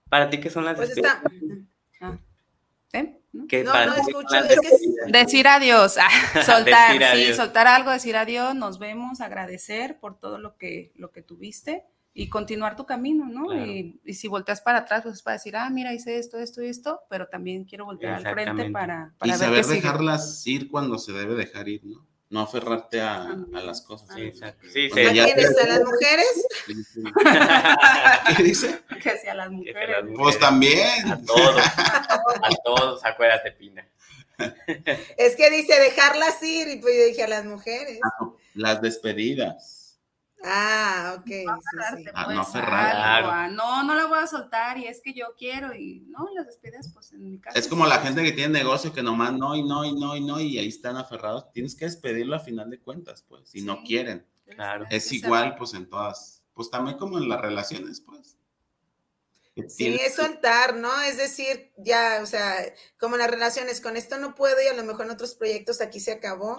[0.09, 1.23] ¿Para ti qué son las pues despedidas?
[2.01, 2.19] Ah,
[2.93, 3.21] ¿Eh?
[3.33, 6.09] no, no escucho, es que decir adiós, ah,
[6.47, 11.23] soltar, sí, soltar algo, decir adiós, nos vemos, agradecer por todo lo que, lo que
[11.23, 13.55] tuviste y continuar tu camino, ¿no?
[13.55, 16.63] Y, y, si volteas para atrás, pues es para decir, ah, mira, hice esto, esto
[16.63, 20.99] y esto, pero también quiero voltear al frente para, para y saber dejarlas ir cuando
[20.99, 22.08] se debe dejar ir, ¿no?
[22.31, 23.23] No aferrarte a,
[23.55, 24.09] a las cosas.
[24.15, 24.67] Sí, exacto.
[24.71, 25.01] Sí, sí.
[25.01, 25.59] ¿A quiénes?
[25.59, 26.47] ¿A las mujeres?
[28.37, 28.81] ¿Qué dice?
[29.03, 29.97] Que sea las mujeres.
[30.15, 31.11] Pues también.
[31.11, 31.57] A todos.
[31.67, 33.89] A todos, acuérdate, Pina.
[35.17, 37.99] Es que dice dejarlas ir, y pues yo dije a las mujeres.
[38.55, 39.78] Las despedidas.
[40.45, 41.31] Ah, ok.
[41.47, 41.59] No,
[41.97, 43.51] sí, ah, no cerrar.
[43.53, 46.91] No, no la voy a soltar y es que yo quiero y no, las despides
[46.93, 47.59] pues en mi casa.
[47.59, 50.21] Es como la gente que tiene negocio que nomás no y no y no y
[50.25, 51.51] no y ahí están aferrados.
[51.53, 54.27] Tienes que despedirlo a final de cuentas, pues, si no quieren.
[54.47, 54.87] Claro.
[54.91, 58.39] Es igual, pues, en todas, pues también como en las relaciones, pues.
[59.67, 61.03] Sí, es soltar, ¿no?
[61.03, 62.55] Es decir, ya, o sea,
[62.97, 65.81] como en las relaciones, con esto no puedo y a lo mejor en otros proyectos
[65.81, 66.57] aquí se acabó,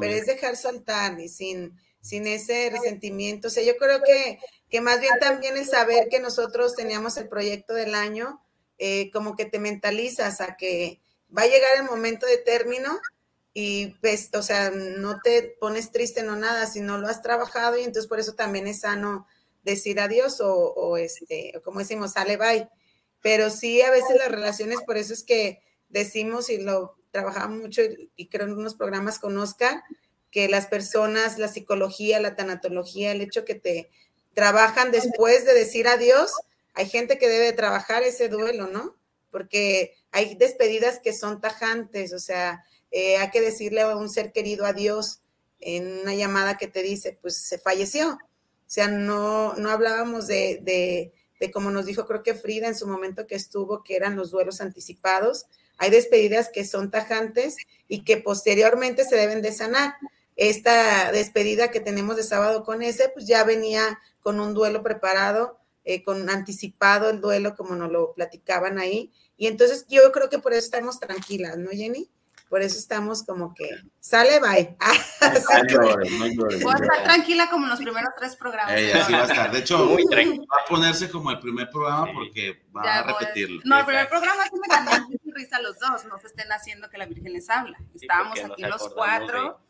[0.00, 3.48] pero es dejar soltar y sin sin ese resentimiento.
[3.48, 7.28] O sea, yo creo que, que más bien también el saber que nosotros teníamos el
[7.28, 8.42] proyecto del año,
[8.78, 11.00] eh, como que te mentalizas a que
[11.36, 12.98] va a llegar el momento de término
[13.52, 17.82] y pues, o sea, no te pones triste, no nada, sino lo has trabajado y
[17.82, 19.26] entonces por eso también es sano
[19.64, 22.68] decir adiós o, o este, como decimos, sale bye.
[23.20, 27.82] Pero sí, a veces las relaciones, por eso es que decimos y lo trabajamos mucho
[27.82, 29.82] y, y creo en unos programas con Oscar,
[30.30, 33.90] que las personas, la psicología, la tanatología, el hecho que te
[34.34, 36.32] trabajan después de decir adiós,
[36.74, 38.96] hay gente que debe trabajar ese duelo, ¿no?
[39.30, 44.32] Porque hay despedidas que son tajantes, o sea, eh, hay que decirle a un ser
[44.32, 45.20] querido adiós
[45.60, 48.12] en una llamada que te dice, pues se falleció.
[48.12, 52.76] O sea, no, no hablábamos de, de, de como nos dijo, creo que Frida en
[52.76, 55.46] su momento que estuvo, que eran los duelos anticipados.
[55.76, 57.56] Hay despedidas que son tajantes
[57.88, 59.94] y que posteriormente se deben de sanar
[60.40, 65.58] esta despedida que tenemos de sábado con ese, pues ya venía con un duelo preparado,
[65.84, 69.12] eh, con anticipado el duelo, como nos lo platicaban ahí.
[69.36, 72.10] Y entonces yo creo que por eso estamos tranquilas, ¿no, Jenny?
[72.48, 73.68] Por eso estamos como que
[74.00, 74.76] sale, bye.
[76.62, 78.72] Voy a estar tranquila como en los primeros tres programas.
[78.72, 79.52] así va a estar.
[79.52, 83.60] De hecho, Muy va a ponerse como el primer programa porque va a repetirlo.
[83.66, 86.06] No, el primer programa sí me cambió risa los dos.
[86.06, 87.78] No se estén haciendo que la Virgen les habla.
[87.94, 89.60] Estábamos aquí los cuatro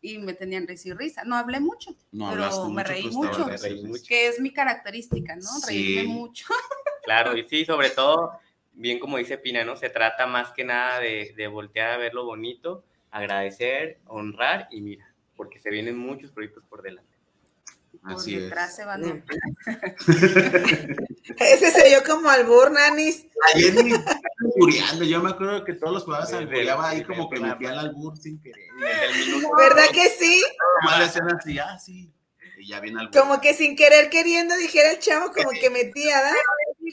[0.00, 1.24] y me tenían risa y risa.
[1.24, 3.48] No hablé mucho, pero me reí mucho,
[4.06, 5.48] que es mi característica, ¿no?
[5.66, 6.46] Reírme mucho.
[7.04, 8.32] Claro, y sí, sobre todo,
[8.72, 9.76] bien como dice Pina, ¿no?
[9.76, 12.82] Se trata más que nada de, de voltear a ver lo bonito,
[13.12, 17.16] agradecer, honrar y mira, porque se vienen muchos proyectos por delante.
[18.02, 19.22] Así detrás se van a...
[21.38, 23.26] Ese se yo como albur, nanis.
[24.56, 25.04] Albureando.
[25.04, 28.40] Yo me acuerdo que todos los programas albureaba ahí como que metía el albur sin
[28.40, 28.66] querer.
[29.58, 30.42] ¿Verdad que sí?
[30.88, 32.12] Así, ah, sí.
[32.58, 36.36] Y ya viene Como que sin querer queriendo, dijera el chavo, como que metía, ¿verdad?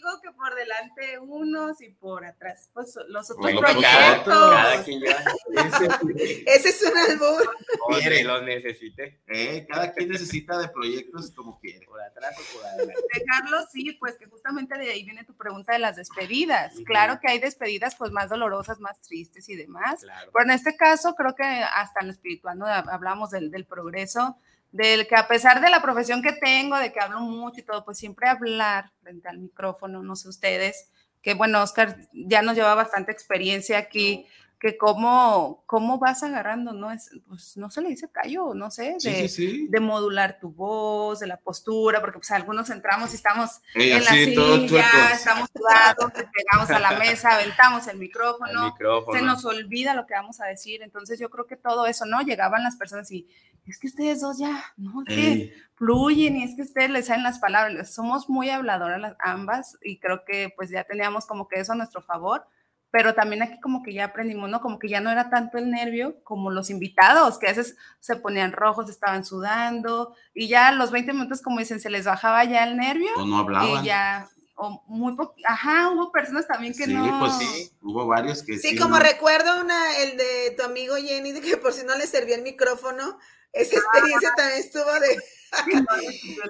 [0.02, 4.26] Contigo que por delante unos y por atrás pues los otros Bueno, proyectos.
[4.26, 5.20] Cada quien lleva
[6.48, 7.50] Ese es un albur.
[7.88, 8.24] o Quiere.
[8.24, 9.22] los necesite.
[9.28, 11.86] Eh, cada quien necesita de proyectos como quiere.
[11.86, 13.02] Por atrás o por adelante.
[13.14, 16.74] Dejarlo, sí, pues que justamente de ahí viene tu pregunta de las despedidas.
[16.86, 20.02] Claro que hay despedidas pues más dolorosas, más tristes y demás.
[20.02, 20.32] Claro.
[20.34, 22.66] Pero en este caso creo que hasta en lo espiritual ¿no?
[22.66, 24.38] hablamos del, del progreso,
[24.74, 27.86] del que a pesar de la profesión que tengo, de que hablo mucho y todo,
[27.86, 30.90] pues siempre hablar frente al micrófono, no sé ustedes,
[31.22, 34.26] que bueno, Oscar ya nos lleva bastante experiencia aquí,
[34.64, 36.90] que cómo, cómo vas agarrando, ¿no?
[36.90, 39.68] Es, pues no se le dice callo, no sé, Sí, de, sí, sí.
[39.70, 44.06] de modular tu voz, de la postura, porque pues algunos entramos y estamos Ey, en
[44.06, 49.20] la así, todo silla, estamos sudados, le pegamos a la mesa, aventamos el micrófono, micrófono.
[49.20, 50.82] se nos olvida lo que vamos a decir.
[50.82, 52.22] Entonces yo creo que todo eso, ¿no?
[52.22, 53.28] Llegaban las personas y
[53.66, 57.24] es que ustedes dos ya, no, es que fluyen y es que ustedes les salen
[57.24, 57.94] las palabras.
[57.94, 61.76] Somos muy habladoras las ambas y creo que pues ya teníamos como que eso a
[61.76, 62.48] nuestro favor.
[62.94, 64.62] Pero también aquí como que ya aprendimos, ¿no?
[64.62, 68.16] Como que ya no era tanto el nervio como los invitados, que a veces se
[68.18, 72.44] ponían rojos, estaban sudando y ya a los 20 minutos, como dicen, se les bajaba
[72.44, 73.84] ya el nervio o no hablaban.
[73.84, 77.20] y ya, o muy po- ajá, hubo personas también que sí, no.
[77.20, 78.78] pues sí, hubo varios que Sí, sí.
[78.78, 79.04] como no.
[79.04, 82.44] recuerdo una, el de tu amigo Jenny, de que por si no le servía el
[82.44, 83.18] micrófono,
[83.54, 85.18] esa experiencia también estuvo de...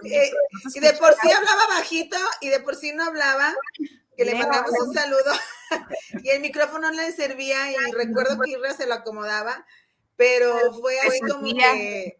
[0.05, 0.31] Eh,
[0.75, 3.53] y de por sí hablaba bajito y de por sí no hablaba,
[4.17, 5.31] que le mandamos un saludo
[6.23, 9.65] y el micrófono no le servía y recuerdo que Irra se lo acomodaba,
[10.15, 12.17] pero fue así como que...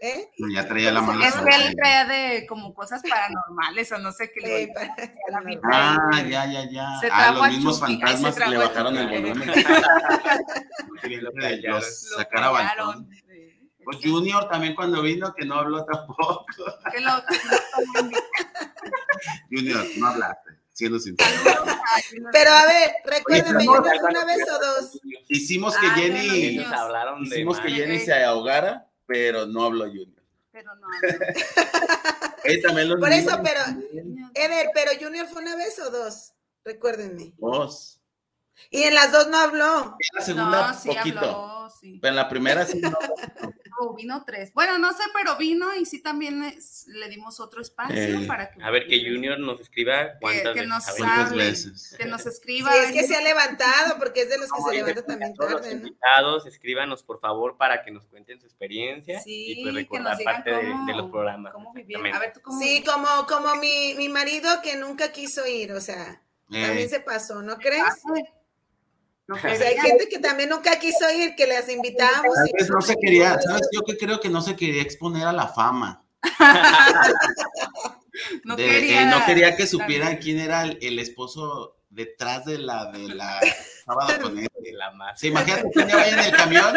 [0.00, 0.30] ¿eh?
[0.54, 1.22] Ya traía la mano.
[1.24, 4.94] Es que él traía de como cosas paranormales o no sé qué le para-
[5.30, 5.60] la vida.
[5.64, 6.98] Ah, ya, ya, ya.
[7.00, 7.92] Se Ah, los mismos Chucky.
[7.92, 9.50] Ay, fantasmas trajo le bajaron el volumen.
[11.62, 12.06] Los.
[12.10, 13.70] Sí.
[13.84, 16.46] Pues Junior también cuando vino, que no habló tampoco.
[16.92, 17.22] Que lo-.
[19.50, 21.30] Junior, no hablaste, siendo sincero.
[22.32, 25.00] Pero a ver, recuérdame, Oye, ¿yo no fue una vez o dos?
[25.28, 26.66] Hicimos que Ah, Jenny, de
[27.22, 27.70] hicimos que.
[27.70, 30.22] Jenny se ahogara, pero no habló Junior.
[30.50, 30.86] Pero no.
[32.44, 33.60] Él también los Por eso, niños pero.
[34.34, 36.32] Eder, pero Junior fue una vez o dos,
[36.64, 37.34] recuérdenme.
[37.38, 38.00] Dos.
[38.70, 39.96] Y en las dos no habló.
[39.98, 41.18] En la segunda, No, sí poquito.
[41.18, 41.98] habló, sí.
[42.00, 42.90] Pero en la primera sí no.
[43.94, 44.52] Vino tres.
[44.52, 48.50] Bueno, no sé, pero vino y sí también es- le dimos otro espacio Eh, para
[48.50, 48.62] que.
[48.62, 51.94] A ver, que Junior nos escriba cuántas que veces nos.
[51.98, 52.76] Que nos Sí, escriba.
[52.76, 55.50] es que se ha levantado, porque es de los que se y levantan también Todos
[55.52, 55.86] los tarde, ¿no?
[55.88, 60.04] invitados, escríbanos por favor para que nos cuenten su experiencia Sí, y pues que recordar
[60.10, 61.52] nos digan parte de, cómo- de los programas.
[61.52, 61.70] cómo.
[62.14, 62.60] A ver, tú cómo.
[62.60, 67.00] Sí, como, como mi, mi marido que nunca quiso ir, o sea, Eh, también se
[67.00, 67.84] pasó, ¿no crees?
[69.30, 71.64] No O sea, hay gente que también nunca quiso ir, que las.
[71.66, 73.68] Tal vez no se quería, ¿sabes?
[73.72, 76.02] Yo que creo que no se quería exponer a la fama.
[78.44, 79.02] No De- quería.
[79.02, 83.40] eh, no quería que supieran quién era el, el esposo detrás de la de la
[83.84, 84.48] sábado con él.
[84.72, 85.14] La.
[85.16, 86.74] Sí, imagínate que ella vaya en el camión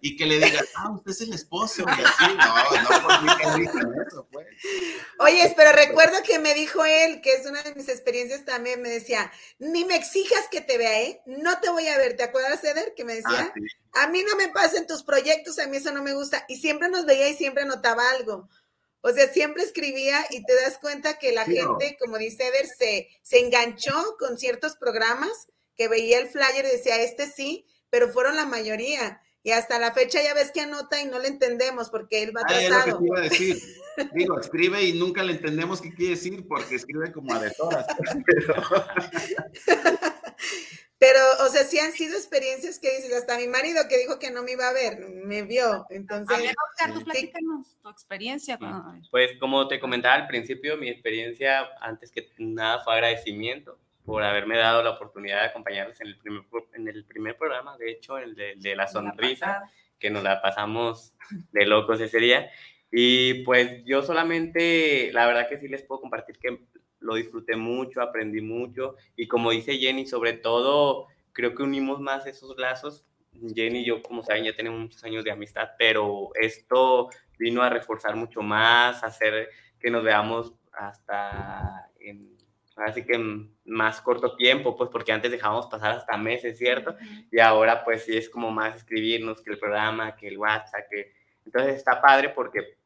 [0.00, 1.84] y que le digan, ah, usted es el esposo.
[1.86, 3.64] Y así, no, no por mí que
[4.06, 4.46] eso, pues.
[5.18, 8.88] Oye, pero recuerdo que me dijo él, que es una de mis experiencias también, me
[8.88, 11.22] decía, ni me exijas que te vea, ¿eh?
[11.26, 12.16] No te voy a ver.
[12.16, 12.94] ¿Te acuerdas, Eder?
[12.96, 13.60] Que me decía, Ah, sí.
[13.94, 16.44] a mí no me pasen tus proyectos, a mí eso no me gusta.
[16.48, 18.48] Y siempre nos veía y siempre anotaba algo.
[19.02, 21.78] O sea, siempre escribía y te das cuenta que la Sí, no.
[21.78, 26.76] gente, como dice Eder, se, se enganchó con ciertos programas que veía el flyer y
[26.76, 29.20] decía, este sí, pero fueron la mayoría.
[29.44, 32.42] Y hasta la fecha ya ves que anota y no le entendemos porque él va
[32.46, 32.98] Ah, es lo que atrasado.
[33.00, 33.62] te iba a decir.
[34.14, 37.84] Digo, escribe y nunca le entendemos qué quiere decir porque escribe como a deshoras.
[38.24, 38.54] Pero,
[41.62, 44.42] o sea, sí han sido experiencias que dices, hasta mi marido que dijo que no
[44.42, 45.86] me iba a ver, me vio.
[45.90, 48.58] Entonces, A ver, Oscar, tú platícanos tu experiencia.
[48.58, 49.02] con-.
[49.10, 54.58] Pues como te comentaba al principio, mi experiencia antes que nada fue agradecimiento por haberme
[54.58, 56.42] dado la oportunidad de acompañarlos en el primer,
[56.74, 59.62] en el primer programa, de hecho, el de, de la sonrisa.
[59.98, 61.12] que nos la pasamos
[61.52, 62.50] de locos ese día.
[62.90, 66.58] Y pues yo solamente, la verdad que sí les puedo compartir que
[66.98, 72.26] lo disfruté mucho, aprendí mucho y como dice Jenny, sobre todo creo que unimos más
[72.26, 73.04] esos lazos.
[73.54, 77.70] Jenny y yo, como saben, ya tenemos muchos años de amistad, pero esto vino a
[77.70, 79.48] reforzar mucho más, a hacer
[79.80, 82.36] que nos veamos hasta en,
[82.76, 86.94] así que en más corto tiempo, pues porque antes dejábamos pasar hasta meses, ¿cierto?
[87.30, 91.12] Y ahora pues sí es como más escribirnos que el programa, que el WhatsApp, que...
[91.44, 92.76] Entonces está padre porque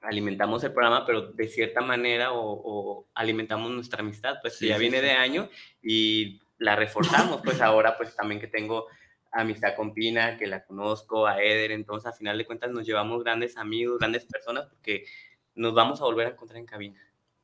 [0.00, 4.76] alimentamos el programa, pero de cierta manera o, o alimentamos nuestra amistad, pues Sí, ya
[4.76, 5.04] sí, viene sí.
[5.04, 5.48] de año
[5.82, 8.86] y la reforzamos, pues ahora pues también que tengo
[9.32, 13.22] amistad con Pina, que la conozco, a Eder, entonces a final de cuentas nos llevamos
[13.24, 15.04] grandes amigos, grandes personas, porque
[15.56, 17.00] nos vamos a volver a encontrar en cabina.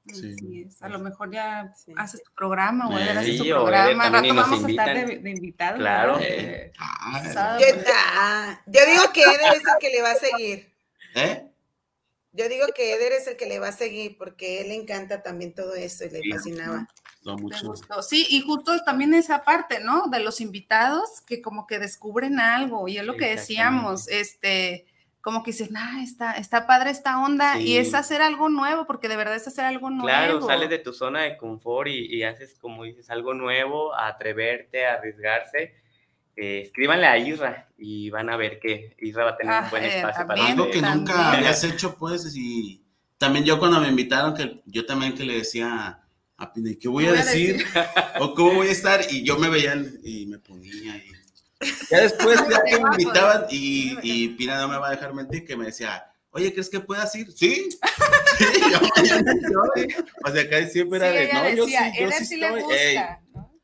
[0.06, 0.66] Sí.
[0.80, 4.04] A lo mejor ya haces tu programa o Eder hace Sí, su o programa.
[4.06, 5.78] Al rato vamos a estar de, de invitados.
[5.78, 6.18] Claro.
[6.20, 6.72] Eh,
[7.32, 7.60] Sábado.
[7.60, 10.72] Yo, ah, yo digo que Eder es el que le va a seguir.
[11.14, 11.46] ¿Eh?
[12.32, 15.22] Yo digo que Eder es el que le va a seguir porque él le encanta
[15.22, 16.30] también todo eso y le Sí.
[16.32, 16.88] fascinaba.
[17.24, 17.66] Me mucho.
[17.68, 18.02] gustó.
[18.02, 20.08] Sí, y justo también esa parte, ¿no?
[20.08, 24.86] De los invitados que como que descubren algo, y es lo que decíamos, este,
[25.20, 27.76] como que dices, nah, está, está padre esta onda, y Sí.
[27.76, 30.06] es hacer algo nuevo, porque de verdad es hacer algo nuevo.
[30.06, 34.06] Claro, sales de tu zona de confort y, y haces, como dices, algo nuevo, a
[34.08, 35.74] atreverte, a arriesgarse.
[36.36, 39.70] Eh, escríbanle a Isra y van a ver que Isra va a tener Ah, un
[39.70, 40.58] buen eh, espacio para también.
[40.58, 42.82] Algo que nunca habías hecho, pues, y
[43.18, 46.00] también yo cuando me invitaron, que yo también que le decía
[46.80, 47.64] ¿qué voy a Voy a decir?
[48.20, 49.00] ¿O cómo voy a estar?
[49.10, 51.12] Y yo me veía y me ponía y...
[51.90, 55.44] Ya después ya que me invitaban y, y Pina no me va a dejar mentir,
[55.44, 57.30] que me decía, oye, ¿crees que puedas ir?
[57.32, 57.68] Sí,
[58.38, 59.62] sí, yo, yo,
[60.24, 62.50] o sea, acá siempre era Sí, de, no, yo sí, decía, yo sí sí le
[62.50, 63.19] gusta.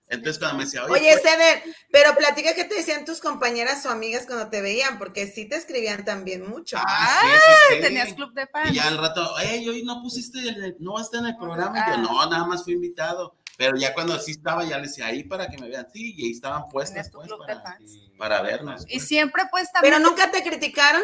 [0.08, 3.84] Entonces cuando me decía, oye, Oye, pues, Ceder, pero platica qué te decían tus compañeras
[3.86, 6.76] o amigas cuando te veían, porque sí te escribían también mucho.
[6.80, 7.80] ah, sí, sí, sí.
[7.82, 8.70] Tenías club de fans.
[8.70, 11.36] Y ya al rato, hey, hoy no pusiste, el- no vas a estar en el
[11.36, 11.76] programa.
[11.76, 12.02] Y yo, Ah.
[12.02, 13.34] no, nada más fui invitado.
[13.58, 15.86] Pero ya cuando sí estaba, ya le decía ahí para que me vean.
[15.92, 17.78] Sí, y ahí estaban puestas, pues, para,
[18.18, 18.84] para vernos.
[18.86, 19.08] Y pues.
[19.08, 19.94] siempre pues también...
[19.94, 21.02] Pero nunca te criticaron,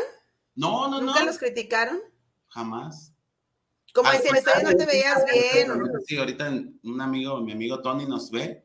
[0.55, 1.07] No, no, no.
[1.07, 1.99] nunca los criticaron.
[2.49, 3.13] Jamás.
[3.95, 5.73] Como Al dicen, "Esta vez no te veías bien.
[6.07, 6.51] Sí, ahorita
[6.85, 8.65] un amigo, mi amigo Tony nos ve.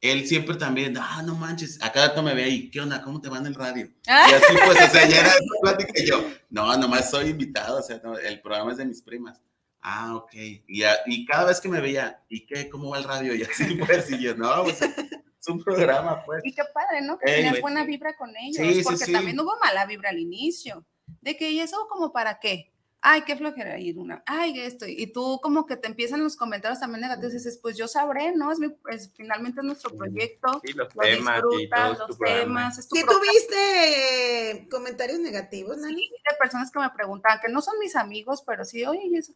[0.00, 3.02] Él siempre también, ah, no manches, a cada rato me ve ahí, ¿qué onda?
[3.02, 3.88] ¿Cómo te va en el radio?
[4.06, 4.26] Ah.
[4.30, 7.78] Y así pues, o sea, ya era esa plática y yo, no, nomás soy invitado,
[7.78, 9.40] o sea, no, el programa es de mis primas.
[9.82, 10.32] Ah, ok.
[10.68, 12.68] Y, a- y cada vez que me veía, ¿y qué?
[12.68, 13.34] ¿Cómo va el radio?
[13.34, 16.42] Y así pues, y yo, no, pues, es un programa, pues.
[16.44, 17.18] Y qué padre, ¿no?
[17.18, 17.86] Que tenías buena sí.
[17.90, 19.12] vibra con ellos, Sí, sí, porque sí.
[19.12, 20.84] también hubo mala vibra al inicio,
[21.20, 22.69] de que, ¿y eso como para qué?
[23.02, 26.80] Ay, qué flojera ir una, ay, esto, y tú como que te empiezan los comentarios
[26.80, 28.52] también negativos y dices, pues yo sabré, ¿no?
[28.52, 32.78] Es, mi, es finalmente es nuestro proyecto, Sí, los lo temas y disfrutas, los temas,
[32.78, 33.24] es tu ¿Sí programa.
[33.24, 36.08] tuviste comentarios negativos, Nani?
[36.10, 39.32] de personas que me preguntaban, que no son mis amigos, pero sí, oye, y eso,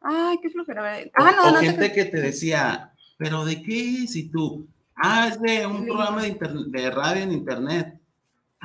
[0.00, 0.96] ay, qué flojera.
[1.14, 4.16] Ah, no, o no, te gente que te decía, ¿pero de qué es?
[4.16, 5.86] Y tú, ah, es de un Sí.
[5.90, 8.00] programa de, internet- de radio en internet.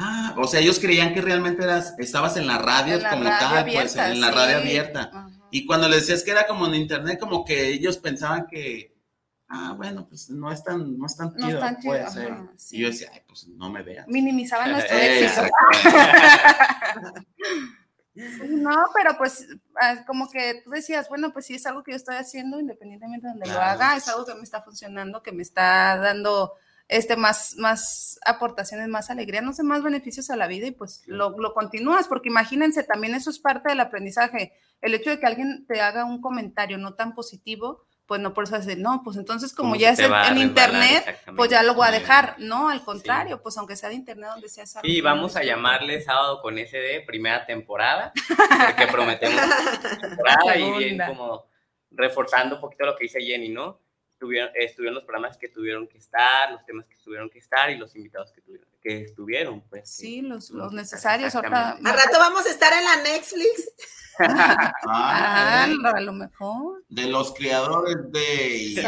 [0.01, 3.23] Ah, o sea, ellos creían que realmente eras, estabas en la radio En la como
[3.25, 5.09] radio tal, pues, abierta, en la radio abierta.
[5.13, 5.29] Ajá.
[5.51, 8.95] Y cuando le decías que era como en internet, como que ellos pensaban que,
[9.49, 11.95] ah, bueno, pues no es tan, no es tan No es chido, tan chido,
[12.55, 12.77] sí.
[12.77, 14.05] Y yo decía, ay, pues no me vean.
[14.07, 15.47] minimizaban nuestro Eh, éxito.
[18.49, 19.47] No, pero pues
[19.81, 23.27] ah, como que tú decías, bueno, pues sí es algo que yo estoy haciendo independientemente
[23.27, 23.71] de donde lo Claro.
[23.83, 26.53] haga, es algo que me está funcionando, que me está dando
[26.89, 31.03] este más, más aportaciones, más alegría, no sé, más beneficios a la vida y pues
[31.05, 35.27] lo, lo continúas, porque imagínense, también eso es parte del aprendizaje, el hecho de que
[35.27, 39.17] alguien te haga un comentario no tan positivo, pues no por eso decir, no, pues
[39.17, 41.99] entonces como ¿Cómo ya es en, internet, pues ya lo voy a Sí.
[41.99, 45.35] dejar, no, al contrario, pues aunque sea de internet, donde sea es algo Sí, vamos
[45.35, 48.11] a llamarle sábado con SD, primera temporada,
[48.65, 49.39] porque prometemos
[50.01, 51.45] temporada y bien como
[51.91, 53.79] reforzando un poquito lo que dice Jenny, ¿no?
[54.19, 57.77] Estuvieron, estuvieron los programas que tuvieron que estar, los temas que tuvieron que estar y
[57.77, 59.89] los invitados que tuvieron que estuvieron, pues.
[59.89, 61.33] Sí, los, los necesarios.
[61.33, 61.89] Exactamente.
[61.89, 63.71] Al rato vamos a estar en la Netflix.
[64.19, 66.83] Ah, Ah, a lo mejor.
[66.89, 68.83] de los creadores de,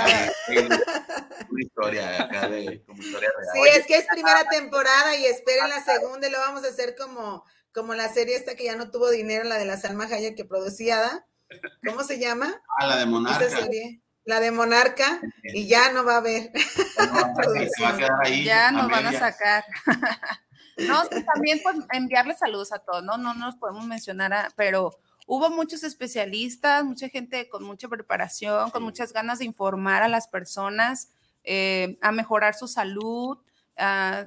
[1.49, 3.49] una historia acá de como historia real.
[3.53, 6.97] Sí, es que es primera temporada y esperen la segunda y lo vamos a hacer
[6.97, 10.35] como, como la serie esta que ya no tuvo dinero, la de la Salma Hayek
[10.35, 11.25] que producía, ¿da?
[11.85, 12.61] ¿Cómo se llama?
[12.77, 13.45] Ah, la de Monarca.
[13.45, 14.01] Esa serie.
[14.25, 16.51] La de Monarca y ya no va a haber.
[17.75, 18.43] Se va a quedar ahí.
[18.43, 19.63] Ya nos van a sacar.
[20.77, 23.17] No, también pues enviarles saludos a todos, ¿no?
[23.17, 28.81] No nos podemos mencionar, a- pero hubo muchos especialistas, mucha gente con mucha preparación, con
[28.81, 31.09] muchas ganas de informar a las personas
[31.43, 33.37] eh, a mejorar su salud
[33.77, 34.25] ah,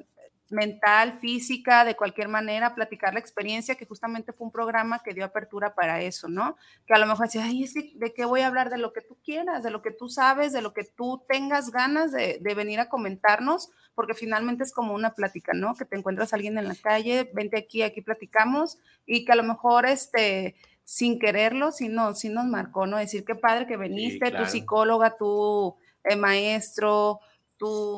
[0.54, 5.24] mental, física, de cualquier manera, platicar la experiencia, que justamente fue un programa que dio
[5.24, 6.56] apertura para eso, ¿no?
[6.86, 8.70] Que a lo mejor decía, ay, es que, ¿de qué voy a hablar?
[8.70, 11.70] De lo que tú quieras, de lo que tú sabes, de lo que tú tengas
[11.70, 15.74] ganas de, de venir a comentarnos, porque finalmente es como una plática, ¿no?
[15.74, 19.36] Que te encuentras a alguien en la calle, vente aquí, aquí platicamos, y que a
[19.36, 22.96] lo mejor, este, sin quererlo, sí, no, sí nos marcó, ¿no?
[22.96, 24.44] Decir, qué padre que viniste, claro.
[24.44, 27.20] tu psicóloga, tu eh, maestro,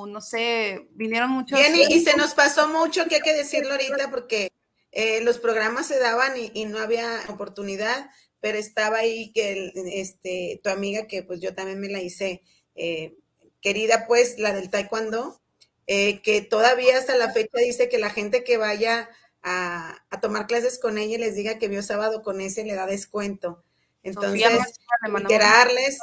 [0.09, 1.59] no sé, vinieron muchos...
[1.59, 4.53] Jenny, y se nos pasó mucho, que hay que decirlo ahorita, porque
[4.93, 9.73] eh, los programas se daban y, y no había oportunidad, pero estaba ahí que el-
[9.93, 12.43] este, tu amiga, que pues yo también me la hice,
[12.75, 13.15] eh,
[13.61, 15.41] querida, pues la del taekwondo,
[15.87, 19.09] eh, que todavía hasta la fecha dice que la gente que vaya
[19.43, 22.75] a, a tomar clases con ella y les diga que vio sábado con ese le
[22.75, 23.62] da descuento.
[24.03, 24.43] Entonces,
[25.29, 25.99] reiterarles.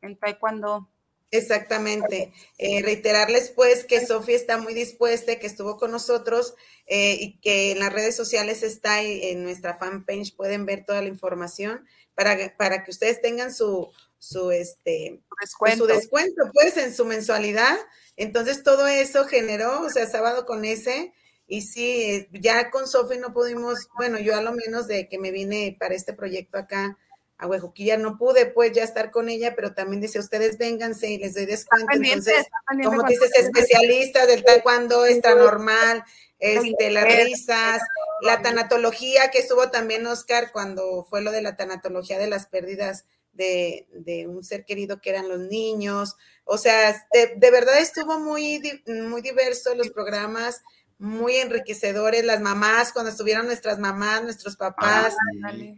[0.00, 0.88] En taekwondo.
[1.30, 2.32] Exactamente.
[2.56, 6.54] Eh, reiterarles pues que Sofía está muy dispuesta, que estuvo con nosotros
[6.86, 11.08] eh, y que en las redes sociales está en nuestra fanpage, pueden ver toda la
[11.08, 15.20] información para, para que ustedes tengan su, su, este,
[15.58, 17.76] pues, su descuento, pues en su mensualidad.
[18.16, 21.12] Entonces todo eso generó, o sea, sábado con ese,
[21.46, 25.30] y sí, ya con Sofía no pudimos, bueno, yo a lo menos de que me
[25.30, 26.98] vine para este proyecto acá,
[27.38, 31.18] a Huejuquilla no pude pues ya estar con ella, pero también dice, ustedes vénganse y
[31.18, 31.86] les doy descuento.
[31.92, 32.46] Entonces,
[32.84, 36.04] como dices, especialistas del taekwondo, está normal,
[36.40, 37.80] este, las risas,
[38.22, 43.04] la tanatología que estuvo también Oscar cuando fue lo de la tanatología de las pérdidas
[43.32, 46.16] de, de un ser querido que eran los niños.
[46.44, 50.62] O sea, de, de verdad estuvo muy, muy diverso los programas
[50.98, 55.16] muy enriquecedores, las mamás, cuando estuvieron nuestras mamás, nuestros papás,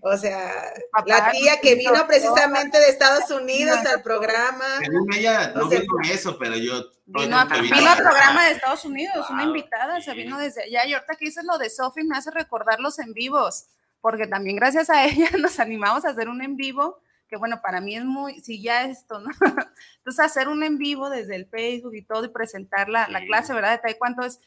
[0.01, 0.51] o sea,
[1.05, 4.65] la tía que vino precisamente de Estados Unidos al programa.
[5.15, 6.91] Ella no vino eso, pero yo...
[7.05, 11.27] Vino, al programa de Estados Unidos, una invitada, se vino desde allá, y ahorita que
[11.27, 13.67] dices lo de Sophie me hace recordar los en vivos,
[14.01, 17.81] porque también gracias a ella nos animamos a hacer un en vivo, que bueno, para
[17.81, 19.31] mí es muy, si ya esto, ¿no?
[19.99, 23.53] Entonces hacer un en vivo desde el Facebook y todo y presentar la, la clase,
[23.53, 23.73] ¿verdad?
[23.73, 24.41] De taekwondo es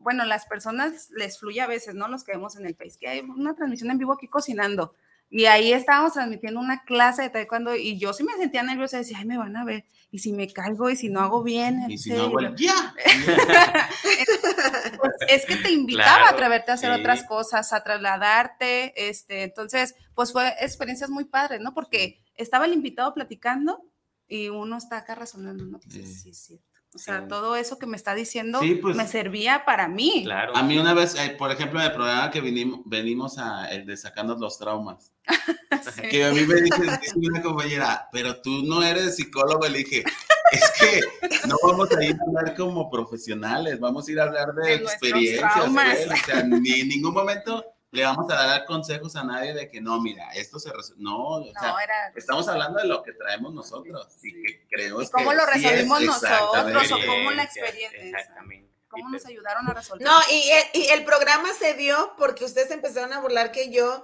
[0.00, 2.08] bueno, las personas les fluye a veces, ¿no?
[2.08, 4.94] Los que vemos en el Face, que hay una transmisión en vivo aquí cocinando.
[5.32, 9.18] Y ahí estábamos transmitiendo una clase de taekwondo y yo sí me sentía nerviosa, decía,
[9.20, 11.84] ay, me van a ver, y si me caigo, y si no hago bien.
[11.88, 12.94] Y si no hago ya.
[14.98, 19.94] Pues, es que te invitaba a atreverte a hacer otras cosas, a trasladarte, este, entonces,
[20.14, 21.72] pues fue experiencias muy padres, ¿no?
[21.72, 23.82] Porque estaba el invitado platicando
[24.28, 25.80] y uno está acá razonando, ¿no?
[25.88, 26.60] sí, sí, sí.
[26.92, 30.22] O sea, todo eso que me está diciendo pues me servía para mí.
[30.24, 30.56] Claro.
[30.56, 33.86] A mí una vez, eh, por ejemplo, en el programa que venimos, venimos a el
[33.86, 35.12] de sacando los traumas,
[36.10, 36.82] que a mí me dice,
[37.14, 40.02] una compañera, pero tú no eres psicólogo, le dije,
[40.50, 41.00] es que
[41.46, 45.68] no vamos a ir a hablar como profesionales, vamos a ir a hablar de, experiencias,
[45.68, 49.80] o sea, ni en ningún momento le vamos a dar consejos a nadie de que
[49.80, 51.02] no, mira, esto se resuelve.
[51.02, 51.74] No, o sea,
[52.14, 56.92] estamos hablando de lo que traemos nosotros y que creo ¿Y cómo lo resolvimos nosotros
[56.92, 58.00] o cómo la experiencia.
[58.00, 58.70] Exactamente.
[58.88, 60.04] ¿Cómo nos ayudaron a resolver?
[60.04, 64.02] No, y el, y el, programa se dio porque ustedes empezaron a burlar que yo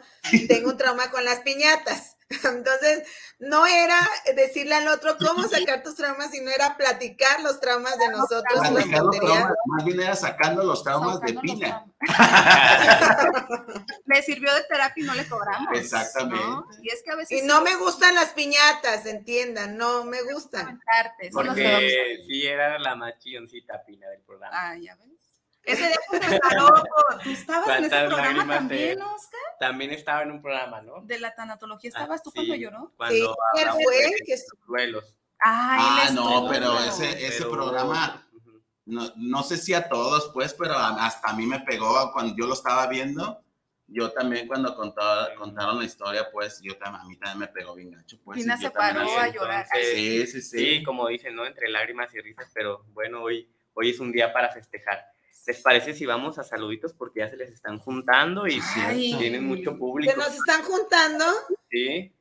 [0.49, 2.16] tengo un trauma con las piñatas.
[2.45, 3.05] Entonces,
[3.39, 3.99] no era
[4.35, 8.61] decirle al otro cómo sacar tus traumas, sino era platicar los traumas de nosotros.
[9.67, 11.85] más bien era sacando los traumas de piña.
[14.07, 15.69] me sirvió de terapia y no le cobramos.
[15.75, 16.79] Exactamente.
[16.83, 17.43] Y es que a veces.
[17.43, 20.81] Y no me gustan las piñatas, entiendan, no me gustan.
[21.33, 24.71] Porque sí era la más chilloncita pina del programa.
[24.71, 25.16] Ah, ya ves.
[25.67, 27.05] Ese día está loco.
[27.25, 29.41] ¿Tú estabas en ese programa también, Oscar?
[29.59, 31.03] También estaba en un programa, ¿no?
[31.03, 31.89] De la tanatología.
[31.89, 32.93] ¿Estabas tú cuando lloró?
[32.97, 34.15] Cuando sí, él fue.
[34.25, 34.37] Que...
[34.67, 35.17] Duelos.
[35.45, 38.27] Ah, ah no, pero ese, ese programa,
[38.87, 42.47] no, no sé si a todos, pues, pero hasta a mí me pegó cuando yo
[42.47, 43.43] lo estaba viendo.
[43.89, 47.91] Yo también cuando contaron la historia, pues, yo también, a mí también me pegó bien
[47.91, 48.39] gacho, pues.
[48.39, 49.67] Tina se paró a llorar.
[49.73, 50.59] Sí, sí, sí.
[50.59, 51.45] Sí, como dicen, ¿no?
[51.45, 55.16] Entre lágrimas y risas, pero bueno, hoy, hoy es un día para festejar.
[55.47, 56.93] ¿Les parece si vamos a saluditos?
[56.93, 58.61] Porque ya se les están juntando y
[59.19, 60.13] tienen mucho público.
[60.13, 61.25] ¿Se nos están juntando?
[61.71, 62.13] Sí.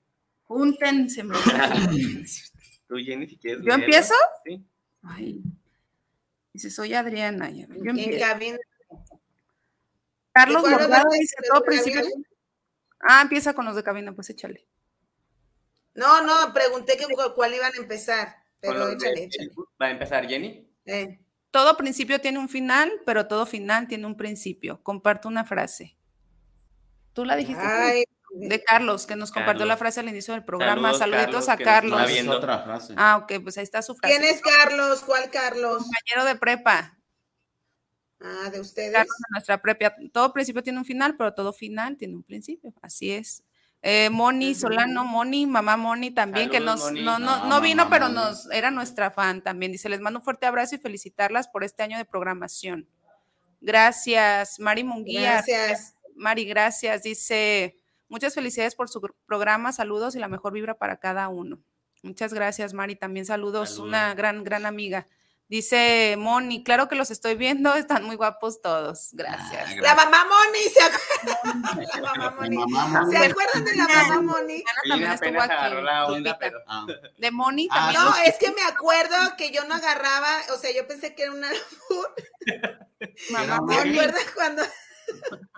[0.44, 1.24] Júntense.
[2.88, 3.64] Tú, Jenny, si quieres.
[3.66, 4.14] ¿Yo empiezo?
[4.46, 4.64] Sí.
[5.02, 5.42] Ay.
[6.54, 7.50] Dice, soy Adriana.
[7.50, 8.26] Yo empiezo.
[10.32, 12.02] Carlos Morgado dice todo principio.
[13.00, 14.68] Ah, empieza con los de cabina, pues échale.
[15.94, 19.52] No, no, pregunté que cuál iban a empezar, pero échale, échale.
[19.82, 20.70] ¿Va a empezar Jenny?
[20.86, 21.20] Eh.
[21.56, 24.84] Todo principio tiene un final, pero todo final tiene un principio.
[24.84, 25.96] Comparto una frase.
[27.14, 27.64] Tú la dijiste.
[28.34, 30.94] de Carlos, que nos compartió la frase al inicio del programa.
[30.94, 32.12] Saluditos a Carlos.
[32.28, 32.94] Otra frase.
[32.98, 34.18] Ah, ok, pues ahí está su frase.
[34.18, 35.02] ¿Quién es Carlos?
[35.06, 35.78] ¿Cuál Carlos?
[35.78, 37.00] Compañero de prepa.
[38.20, 38.92] Ah, de ustedes.
[38.92, 39.96] Carlos de nuestra prepa.
[40.12, 42.74] Todo principio tiene un final, pero todo final tiene un principio.
[42.82, 43.46] Así es.
[43.88, 48.50] Eh, Moni Solano, Moni, mamá Moni también, que nos, no, no, no, vino, pero nos
[48.50, 49.72] era nuestra fan también.
[49.72, 52.90] Dice, les mando un fuerte abrazo y felicitarlas por este año de programación.
[53.62, 55.34] Gracias, Mari Munguía.
[55.34, 55.96] Gracias.
[56.16, 57.04] Mari, gracias.
[57.04, 57.78] Dice,
[58.10, 61.60] muchas felicidades por su programa, saludos y la mejor vibra para cada uno.
[62.02, 62.96] Muchas gracias, Mari.
[62.96, 65.06] También saludos, una gran, gran amiga.
[65.48, 69.10] Dice Moni, claro que los estoy viendo, están muy guapos todos.
[69.14, 69.70] Gracias.
[69.70, 72.02] Ah, la mamá Moni, ¿se acuerdan?
[72.02, 72.58] La mamá Moni.
[73.12, 74.64] ¿Se acuerdan de la mamá Moni?
[74.90, 75.54] también estuvo aquí.
[76.68, 76.86] Ah.
[77.18, 78.04] De Moni ah, también.
[78.04, 81.32] no, es que me acuerdo que yo no agarraba, o sea, yo pensé que era
[81.32, 81.50] una
[83.30, 83.76] mamá Moni.
[83.76, 84.64] ¿Se acuerdan cuando?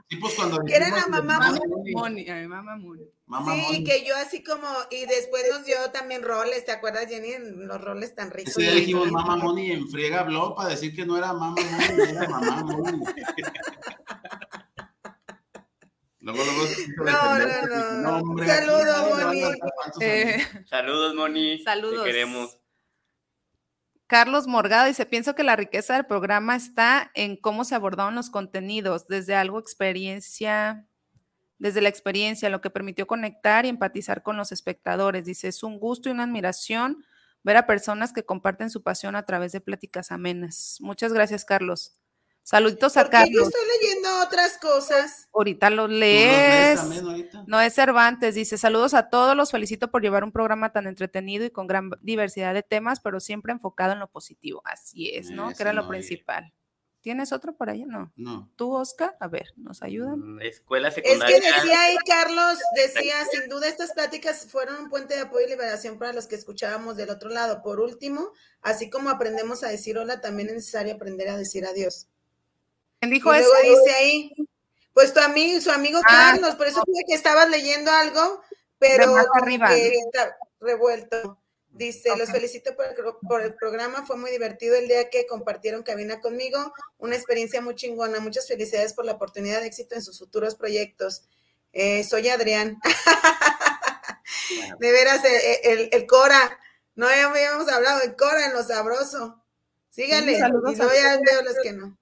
[0.10, 3.04] Sí, pues cuando Que era la mamá Moni, Moni, ay, mamá Moni.
[3.26, 3.84] mamá Sí, Moni.
[3.84, 7.34] que yo así como, y después nos dio también roles, ¿te acuerdas, Jenny?
[7.58, 8.56] Los roles tan ricos.
[8.56, 12.30] Día dijimos mamá Moni en friega habló para decir que no era mamá Moni, era
[12.30, 13.04] mamá Moni.
[16.20, 16.40] Luego,
[17.06, 18.46] No, no, no.
[18.46, 19.42] Saludos, Moni.
[20.02, 20.48] Eh.
[20.66, 21.60] Saludos, Moni.
[21.64, 22.04] Saludos.
[22.04, 22.58] Te queremos.
[24.08, 28.30] Carlos Morgado dice, pienso que la riqueza del programa está en cómo se abordaron los
[28.30, 30.88] contenidos, desde algo experiencia,
[31.60, 35.26] desde la experiencia, lo que permitió conectar y empatizar con los espectadores.
[35.26, 37.04] Dice, es un gusto y una admiración
[37.44, 40.78] ver a personas que comparten su pasión a través de pláticas amenas.
[40.80, 41.94] Muchas gracias, Carlos.
[42.48, 43.48] Saluditos a Porque yo Carlos.
[43.50, 45.28] estoy leyendo otras cosas.
[45.34, 47.44] Ahorita lo ¿Tú los lees ahorita?
[47.46, 51.50] Noé Cervantes dice, saludos a todos, los felicito por llevar un programa tan entretenido y
[51.50, 54.62] con gran diversidad de temas, pero siempre enfocado en lo positivo.
[54.64, 55.50] Así es, ¿no?
[55.50, 56.54] Eso, que era lo principal.
[57.02, 57.84] ¿Tienes otro por ahí?
[57.84, 58.14] No.
[58.16, 58.50] No.
[58.56, 59.18] ¿Tú, Oscar?
[59.20, 60.36] A ver, ¿nos ayudan?
[60.36, 61.42] Mm, Escuela Es secundaria.
[61.42, 65.50] que decía ahí, Carlos, decía, sin duda estas pláticas fueron un puente de apoyo y
[65.50, 67.62] liberación para los que escuchábamos del otro lado.
[67.62, 68.32] Por último,
[68.62, 72.08] así como aprendemos a decir hola, también es necesario aprender a decir adiós.
[73.00, 73.82] ¿Quién Y dijo luego eso?
[73.84, 74.32] dice ahí,
[74.94, 76.32] pues tu amigo, su amigo Ah.
[76.34, 78.42] Carlos, por eso tuve que estabas leyendo algo,
[78.80, 79.68] pero más arriba.
[79.70, 81.40] que está revuelto.
[81.70, 85.28] Dice, los felicito por el, pro- por el programa, fue muy divertido el día que
[85.28, 90.02] compartieron cabina conmigo, una experiencia muy chingona, muchas felicidades por la oportunidad de éxito en
[90.02, 91.22] sus futuros proyectos.
[91.74, 92.80] Eh, soy Adrián.
[94.80, 96.58] De veras, eh, el, el, el Cora,
[96.96, 99.44] no habíamos hablado de Cora en lo sabroso.
[99.92, 101.98] Síganle, Sí, saludos y luego ya veo los que no.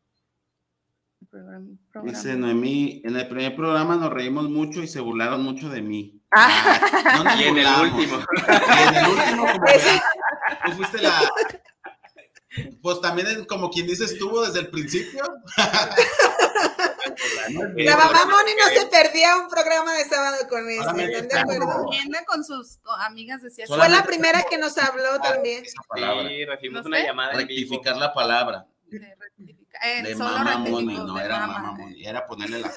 [1.41, 1.77] Programa-.
[2.11, 6.21] Dice Noemí, en el primer programa nos reímos mucho y se burlaron mucho de mí.
[6.31, 6.79] Ah.
[7.05, 8.19] Ah, no Y en el último.
[8.47, 10.01] Y en el último, como verán,
[10.65, 11.29] tú fuiste la.
[12.81, 15.23] Pues también como quien dice estuvo desde el principio.
[17.75, 21.27] La mamá Moni no se perdía un programa de sábado con ese, Solamente ¿están de
[21.27, 21.83] está acuerdo?
[21.83, 23.65] como- Anda con sus amigas, decía.
[23.67, 25.63] Fue la primera que nos habló también.
[25.63, 26.27] Esa palabra.
[26.29, 27.33] Sí, recibimos ¿No una llamada.
[27.33, 28.65] Rectificar la palabra.
[29.81, 29.89] De.
[29.89, 31.53] Eh, rectificó, Moni, no era mamá.
[31.59, 32.71] mamá Moni, era ponerle la.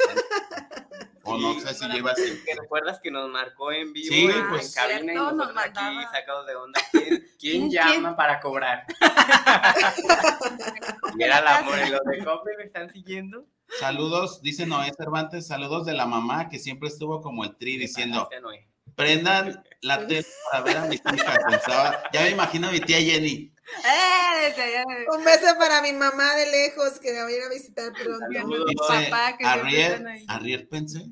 [1.24, 2.42] O no sé si lleva así.
[2.46, 4.68] ¿Te recuerdas que nos marcó en vivo Sí, en, pues.
[4.68, 6.80] en cabina y Cierto, nos nosotros aquí sacados de onda?
[6.90, 8.16] ¿Quién, quién ¿Quién, llama quién?
[8.16, 8.86] para cobrar?
[11.18, 13.44] y era la amor, los de Cope me están siguiendo.
[13.78, 18.28] Saludos, dice Noé Cervantes, saludos de la mamá que siempre estuvo como el tri diciendo,
[18.94, 21.38] prendan la tele para ver a mis hijas.
[21.48, 23.52] Pensaba, ya me imagino a mi tía Jenny.
[23.84, 24.54] Eh,
[25.16, 28.26] Un beso para mi mamá de lejos que me va a ir a visitar pronto.
[28.32, 28.66] Saludos.
[28.70, 30.24] Dice papá, que Arrier, ahí.
[30.28, 31.06] Arrier pensé.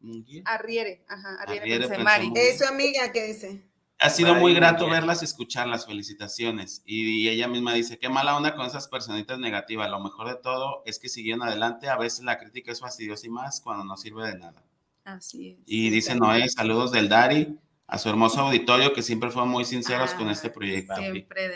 [0.00, 0.42] Munguía.
[0.44, 2.32] Arriere, ajá, Arriere, Arriere pensé, pensé, Mari.
[2.36, 3.62] Es su amiga que dice.
[3.98, 4.90] Ha sido Mari, muy grato bien.
[4.92, 6.82] verlas y escucharlas, felicitaciones.
[6.84, 9.90] Y, y ella misma dice, qué mala onda con esas personitas negativas.
[9.90, 11.88] Lo mejor de todo es que siguieron adelante.
[11.88, 14.62] A veces la crítica es fastidiosa y más cuando no sirve de nada.
[15.04, 15.58] Así es.
[15.66, 17.58] Y dice Noé, saludos del Dari
[17.88, 20.96] a su hermoso auditorio que siempre fueron muy sinceros con Ah, este proyecto.
[20.96, 21.46] Siempre.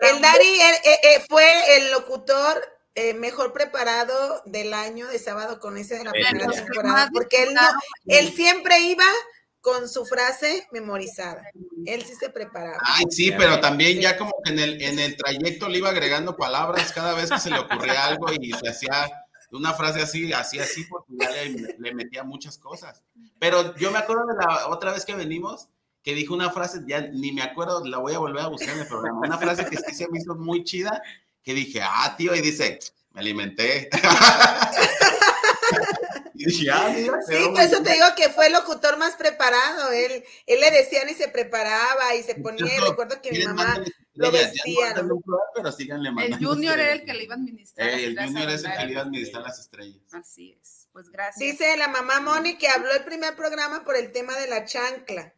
[0.00, 2.60] El Dari eh, eh, eh, fue el locutor
[2.94, 7.54] eh, mejor preparado del año de sábado con ese de la primera temporada, porque él,
[7.54, 7.60] no,
[8.06, 9.04] él siempre iba
[9.60, 11.42] con su frase memorizada.
[11.86, 12.78] Él sí se preparaba.
[12.82, 16.36] Ay, sí, pero también ya como que en el, en el trayecto le iba agregando
[16.36, 19.10] palabras cada vez que se le ocurría algo y se hacía
[19.52, 23.02] una frase así, así, así, porque ya le, le metía muchas cosas.
[23.40, 25.68] Pero yo me acuerdo de la otra vez que venimos,
[26.02, 28.80] que dijo una frase, ya ni me acuerdo, la voy a volver a buscar en
[28.80, 31.02] el programa, una frase que sí se me hizo muy chida,
[31.42, 32.78] que dije, ah, tío, y dice,
[33.10, 33.88] me alimenté.
[36.34, 39.90] y dije, ah, mira, Sí, por eso te digo que fue el locutor más preparado.
[39.90, 42.80] Él, él le decían y se preparaba y se ponía.
[42.88, 43.82] recuerdo que mi mamá
[44.16, 44.94] lo vestía,
[45.54, 47.88] pero síganle El mandando Junior era el que le iba a administrar.
[47.88, 50.02] Eh, las el Junior es el que le iba a administrar las estrellas.
[50.12, 50.88] Así es.
[50.92, 51.38] Pues gracias.
[51.38, 55.32] Dice la mamá Moni que habló el primer programa por el tema de la chancla.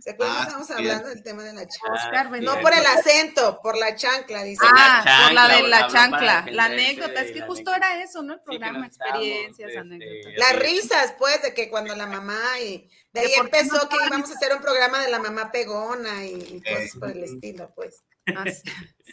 [0.00, 0.36] ¿Se acuerdan?
[0.36, 1.92] Ah, que Estamos hablando del tema de la chancla.
[1.92, 2.54] Oscar Ah, Benítez.
[2.54, 4.64] No por el acento, por la chancla, dice.
[4.66, 6.46] Ah, La por la de chancla, la chancla.
[6.50, 7.20] La anécdota.
[7.20, 7.94] Es que la justo anécdota.
[7.94, 8.32] era eso, ¿no?
[8.34, 10.32] El programa, experiencias, este, anécdotas.
[10.38, 13.82] Las risas, pues, de que cuando la mamá y de ahí ¿De por qué empezó
[13.82, 17.24] no que íbamos a hacer un programa de la mamá pegona y, cosas por el
[17.24, 18.02] estilo, pues.
[18.36, 18.62] Así.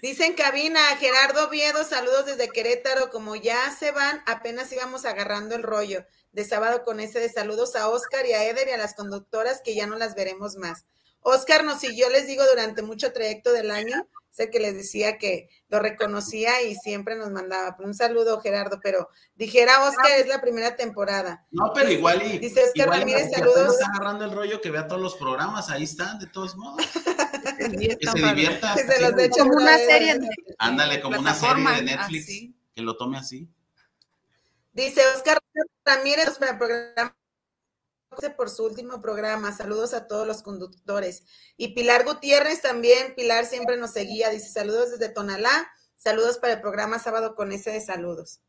[0.01, 5.55] Dice en cabina, Gerardo Viedo, saludos desde Querétaro, como ya se van, apenas íbamos agarrando
[5.55, 8.77] el rollo de sábado con ese de saludos a Oscar y a Eder y a
[8.77, 10.85] las conductoras que ya no las veremos más.
[11.21, 15.49] Oscar nos siguió, les digo, durante mucho trayecto del año, sé que les decía que
[15.67, 17.75] lo reconocía y siempre nos mandaba.
[17.79, 21.45] Un saludo, Gerardo, pero dijera Oscar, es la primera temporada.
[21.51, 22.39] No, pero igual y.
[22.39, 23.73] Dice Oscar igual Ramírez, saludos.
[23.73, 26.85] está agarrando el rollo que vea todos los programas, ahí están, de todos modos.
[27.59, 28.75] Que se divierta.
[28.75, 29.25] Que se los sí.
[29.25, 30.27] eche Como una serie de
[30.57, 32.55] Ándale, como una serie de Netflix así.
[32.75, 33.49] que lo tome así.
[34.73, 35.39] Dice Oscar
[35.85, 37.15] Ramírez para el programa
[38.35, 39.51] por su último programa.
[39.51, 41.23] Saludos a todos los conductores.
[41.57, 46.61] Y Pilar Gutiérrez también, Pilar siempre nos seguía, dice saludos desde Tonalá, saludos para el
[46.61, 48.41] programa Sábado con ese de saludos.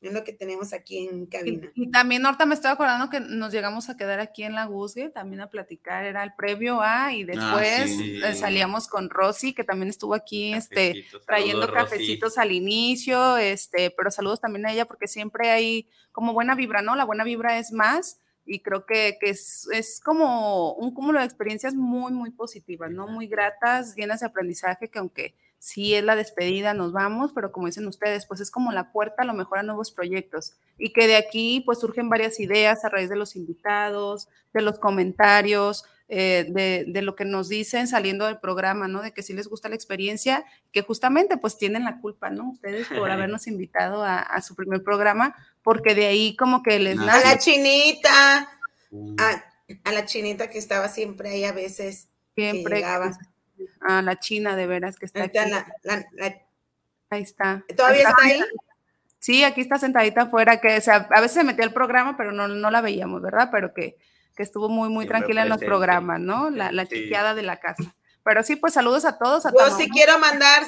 [0.00, 1.70] Es lo que tenemos aquí en cabina.
[1.74, 5.08] Y, también ahorita me estoy acordando que nos llegamos a quedar aquí en la Guzgue,
[5.08, 9.64] también a platicar, era el previo a, y ah, después eh, salíamos con Rosy, que
[9.64, 15.08] también estuvo aquí este, trayendo cafecitos al inicio, este, pero saludos también a ella porque
[15.08, 16.94] siempre hay como buena vibra, ¿no?
[16.94, 21.74] La buena vibra es más y creo que, es, es, como un cúmulo de experiencias
[21.74, 23.08] muy, muy positivas, ¿no?
[23.08, 27.66] Muy gratas, llenas de aprendizaje, que aunque sí es la despedida, nos vamos, pero como
[27.66, 31.08] dicen ustedes, pues es como la puerta a lo mejor a nuevos proyectos y que
[31.08, 36.46] de aquí pues surgen varias ideas a raíz de los invitados, de los comentarios, eh,
[36.50, 39.02] de, de, lo que nos dicen saliendo del programa, ¿no?
[39.02, 42.50] De que sí les gusta la experiencia, que justamente pues tienen la culpa, ¿no?
[42.50, 45.34] Ustedes por habernos invitado a, a su primer programa,
[45.66, 46.96] porque de ahí como que les...
[46.96, 48.48] A la chinita,
[48.92, 49.16] mm.
[49.18, 52.06] a, la chinita que estaba siempre ahí a veces.
[52.36, 52.84] Siempre.
[52.84, 55.38] A la china de veras que está aquí.
[57.10, 57.64] ahí está.
[57.76, 58.44] ¿Todavía está ahí?
[59.18, 62.70] Sí, aquí está sentadita afuera, que a veces se metía al programa, pero no, no
[62.70, 63.48] la veíamos, ¿verdad?
[63.50, 63.96] Pero que,
[64.36, 66.48] que estuvo muy, muy tranquila en los programas, ¿no?
[66.48, 67.92] La, la chiqueada de la casa.
[68.22, 69.46] Pero sí, pues saludos a todos.
[69.46, 70.62] A Yo sí quiero mandar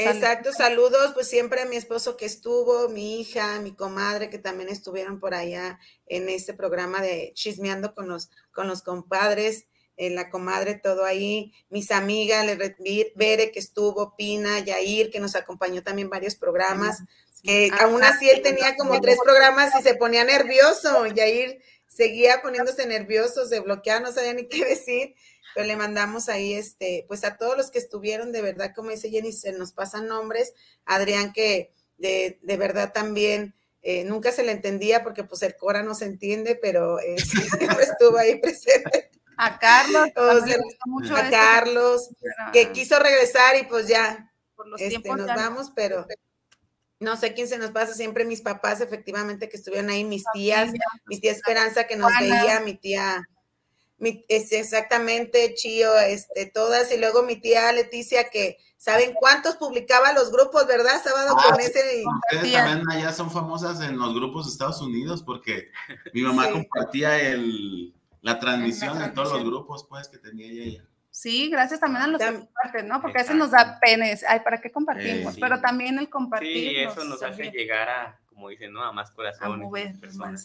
[0.00, 4.68] Exacto, saludos, pues siempre a mi esposo que estuvo, mi hija, mi comadre que también
[4.68, 10.30] estuvieron por allá en este programa de chismeando con los, con los compadres, en la
[10.30, 12.46] comadre, todo ahí, mis amigas,
[13.16, 17.02] Bere que estuvo, Pina, Yair, que nos acompañó también varios programas,
[17.42, 22.86] que aún así él tenía como tres programas y se ponía nervioso, Yair seguía poniéndose
[22.86, 25.16] nervioso, se bloqueaba, no sabía ni qué decir,
[25.54, 29.10] pero le mandamos ahí, este, pues a todos los que estuvieron, de verdad, como dice
[29.10, 34.52] Jenny, se nos pasan nombres, Adrián que de, de verdad también eh, nunca se le
[34.52, 39.10] entendía porque pues el Cora no se entiende, pero eh, siempre estuvo ahí presente.
[39.40, 40.08] A Carlos,
[41.14, 42.08] a Carlos,
[42.52, 44.32] que quiso regresar y pues ya,
[44.78, 46.08] este, nos vamos, pero
[46.98, 50.72] no sé quién se nos pasa, siempre mis papás efectivamente que estuvieron ahí, mis tías,
[51.06, 53.28] mi tía Esperanza que nos veía, mi tía
[54.00, 60.30] es exactamente, Chío, este, todas, y luego mi tía Leticia, que saben cuántos publicaba los
[60.30, 61.02] grupos, ¿verdad?
[61.02, 62.04] Sábado ah, con ese.
[62.32, 65.70] Ustedes también allá son famosas en los grupos de Estados Unidos, porque
[66.14, 67.92] mi mamá compartía el,
[68.22, 70.84] la transmisión en todos los grupos, pues, que tenía ella.
[71.10, 73.02] Sí, gracias también a los que comparten, ¿no?
[73.02, 75.36] Porque a veces nos da penes, ay, ¿para qué compartimos?
[75.36, 76.70] Pero también el compartir.
[76.70, 78.84] Sí, eso nos, hace llegar a, como dicen, ¿no?
[78.84, 79.54] A más corazones.
[79.54, 79.94] A mover,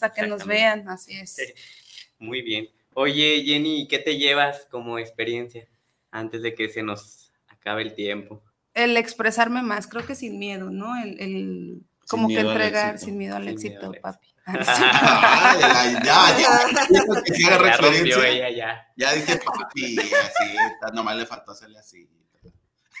[0.00, 1.36] a que nos vean, así es.
[2.18, 2.68] Muy bien.
[2.94, 5.68] Oye, Jenny, ¿qué te llevas como experiencia
[6.10, 8.42] antes de que se nos acabe el tiempo?
[8.72, 10.96] El expresarme más, creo que sin miedo, ¿no?
[11.02, 14.28] El, el como que entregar sin miedo al éxito, papi.
[14.46, 18.28] ya, ya, ya, referencia.
[18.28, 18.88] Ella, ya.
[18.96, 20.56] ya dije papi, así,
[20.92, 22.08] nomás le faltó hacerle así.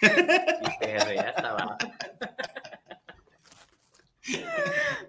[0.02, 1.78] Y ya estaba.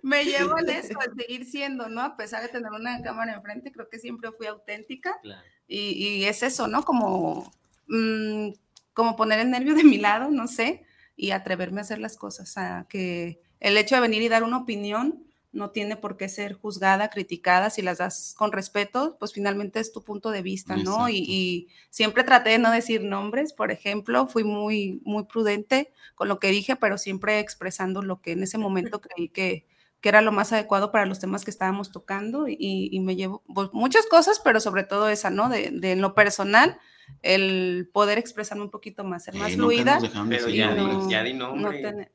[0.02, 2.02] Me llevo en eso, a seguir siendo, ¿no?
[2.02, 5.20] A pesar de tener una cámara enfrente, creo que siempre fui auténtica.
[5.68, 6.84] Y, es eso, ¿no?
[6.84, 7.52] Como,
[7.88, 8.50] mm,
[8.94, 10.86] como poner el nervio de mi lado, no sé,
[11.16, 12.58] y atreverme a hacer las cosas.
[12.58, 15.26] A que el hecho de venir y dar una opinión
[15.56, 19.92] no tiene por qué ser juzgada, criticada, si las das con respeto, pues finalmente es
[19.92, 21.10] tu punto de vista, ¿no?
[21.10, 26.40] Y, siempre traté de no decir nombres, por ejemplo, fui muy, muy prudente con lo
[26.40, 29.66] que dije, pero siempre expresando lo que en ese momento creí que,
[30.02, 33.70] que era lo más adecuado para los temas que estábamos tocando y, me llevo pues,
[33.72, 35.48] muchas cosas, pero sobre todo esa, ¿no?
[35.48, 36.78] De, de lo personal,
[37.22, 40.00] el poder expresarme un poquito más, ser más fluida.
[40.30, 40.76] pero ya,
[41.10, 42.12] ya di nombre.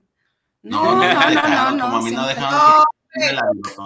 [0.62, 2.84] No, no, no, no, no, Como a mí no dejaban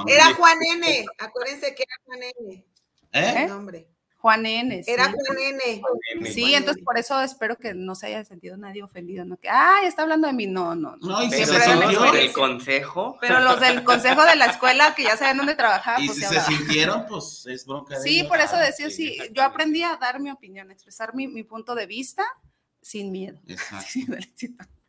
[0.07, 1.07] era Juan N.
[1.19, 2.65] Acuérdense que era Juan N.
[3.13, 3.47] ¿Eh?
[3.49, 3.89] nombre.
[4.25, 4.83] Juan N.
[4.87, 6.31] Era Juan N.
[6.33, 9.37] Sí, entonces por eso espero que no se haya sentido nadie ofendido, ¿no?
[9.37, 10.47] Que, ay, está hablando de mí.
[10.47, 10.97] No, no.
[10.97, 12.15] No, y si se sintió.
[12.15, 13.19] el consejo.
[13.21, 16.01] Pero los del consejo de la escuela, que ya saben dónde trabajaba.
[16.01, 18.01] Y pues si se sintieron, pues es bronca.
[18.01, 21.43] Sí, por eso decía, sí, yo aprendí a dar mi opinión, a expresar mi, mi
[21.43, 22.25] punto de vista
[22.81, 23.39] sin miedo.
[23.47, 23.87] Exacto.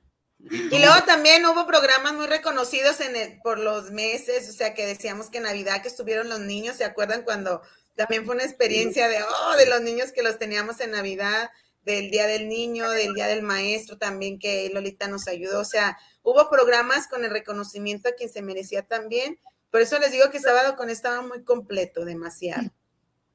[0.49, 4.85] Y luego también hubo programas muy reconocidos en el, por los meses, o sea, que
[4.85, 7.61] decíamos que Navidad que estuvieron los niños, ¿se acuerdan cuando
[7.95, 11.49] también fue una experiencia de, oh, de los niños que los teníamos en Navidad,
[11.83, 15.97] del Día del Niño, del Día del Maestro también, que Lolita nos ayudó, o sea,
[16.23, 19.39] hubo programas con el reconocimiento a quien se merecía también,
[19.71, 22.71] por eso les digo que sábado con estaba muy completo, demasiado.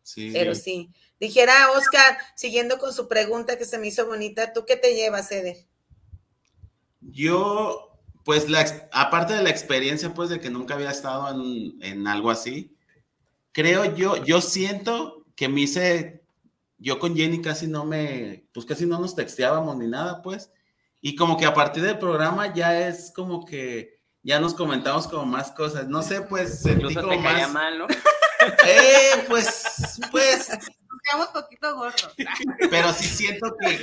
[0.02, 0.30] Sí.
[0.32, 0.90] Pero sí.
[1.20, 5.30] Dijera Oscar, siguiendo con su pregunta que se me hizo bonita, ¿tú qué te llevas,
[5.30, 5.58] Eder?
[7.12, 12.06] Yo, pues la, aparte de la experiencia, pues de que nunca había estado en, en
[12.06, 12.76] algo así,
[13.52, 16.22] creo yo, yo siento que me hice,
[16.78, 20.50] yo con Jenny casi no me, pues casi no nos texteábamos ni nada, pues,
[21.00, 25.24] y como que a partir del programa ya es como que ya nos comentamos como
[25.24, 27.52] más cosas, no sé, pues sentí como más...
[27.52, 27.86] mal, ¿no?
[28.66, 30.48] Eh, pues, pues...
[31.14, 32.14] Nos poquito gordos.
[32.70, 33.78] Pero sí siento que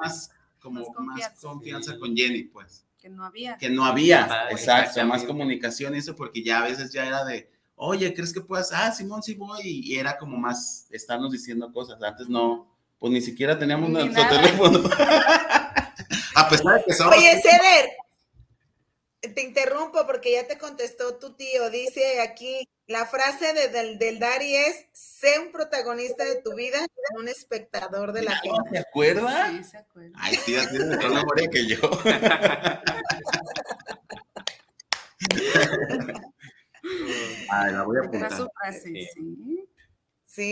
[0.00, 0.30] más,
[0.60, 3.56] como más confianza con Jenny, pues que no había.
[3.56, 7.50] Que no había, exacto, más comunicación y eso, porque ya a veces ya era de,
[7.76, 8.72] oye, ¿crees que puedas?
[8.72, 13.20] Ah, Simón, sí voy, y era como más estarnos diciendo cosas, antes no, pues ni
[13.20, 14.80] siquiera teníamos nuestro teléfono.
[16.34, 17.16] a pesar de que somos...
[17.16, 17.90] Oye, Ceder,
[19.20, 24.56] te interrumpo porque ya te contestó tu tío, dice aquí, la frase del, del Dari
[24.56, 26.78] es, sé un protagonista de tu vida,
[27.16, 28.70] un espectador de la gente.
[28.70, 29.50] ¿Se acuerda?
[29.50, 30.16] Sí, se acuerda.
[30.20, 31.78] Ay, tía, tiene mejor memoria que yo.
[37.50, 38.36] Ay, la voy a apuntar.
[38.36, 39.08] Su frase, sí.
[39.14, 39.68] Sí,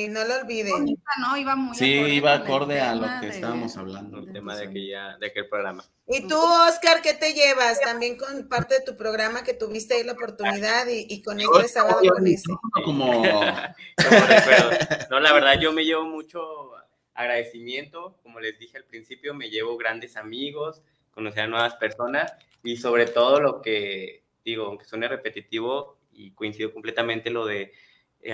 [0.08, 0.96] no lo olviden.
[1.20, 1.36] ¿no?
[1.36, 4.18] Iba muy sí, iba acorde a lo que estábamos hablando.
[4.18, 5.84] El tema de, aquella, de aquel programa.
[6.06, 7.80] ¿Y tú, Oscar, qué te llevas?
[7.80, 11.68] También con parte de tu programa que tuviste ahí la oportunidad y, y con este
[11.68, 12.52] sábado con ese.
[12.84, 13.22] Como...
[15.10, 16.72] no, la verdad, yo me llevo mucho
[17.14, 18.18] agradecimiento.
[18.22, 20.82] Como les dije al principio, me llevo grandes amigos,
[21.12, 22.32] conocer a nuevas personas
[22.62, 27.72] y sobre todo lo que digo, aunque suene repetitivo y coincido completamente lo de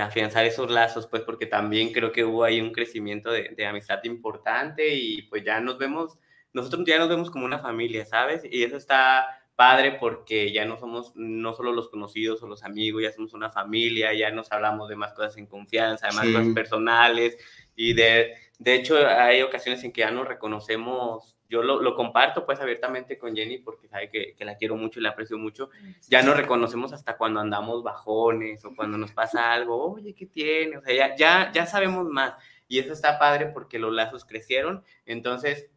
[0.01, 4.03] afianzar esos lazos, pues porque también creo que hubo ahí un crecimiento de, de, amistad
[4.05, 6.19] importante y pues ya nos vemos,
[6.53, 8.43] nosotros ya nos vemos como una familia, ¿sabes?
[8.45, 13.03] Y eso está padre porque ya no somos no solo los conocidos o los amigos,
[13.03, 16.33] ya somos una familia, ya nos hablamos de más cosas en confianza, de más sí.
[16.33, 17.37] cosas personales
[17.77, 22.47] y de, de hecho hay ocasiones en que ya nos reconocemos yo lo, lo, comparto
[22.47, 25.69] pues abiertamente con Jenny porque sabe que, que, la quiero mucho y la aprecio mucho.
[26.09, 30.79] Ya nos reconocemos hasta cuando andamos bajones o cuando nos pasa algo, oye, ¿qué tiene?
[30.79, 32.33] O sea, ya, ya, ya sabemos más.
[32.69, 34.83] Y eso está padre porque los lazos crecieron.
[35.05, 35.69] Entonces,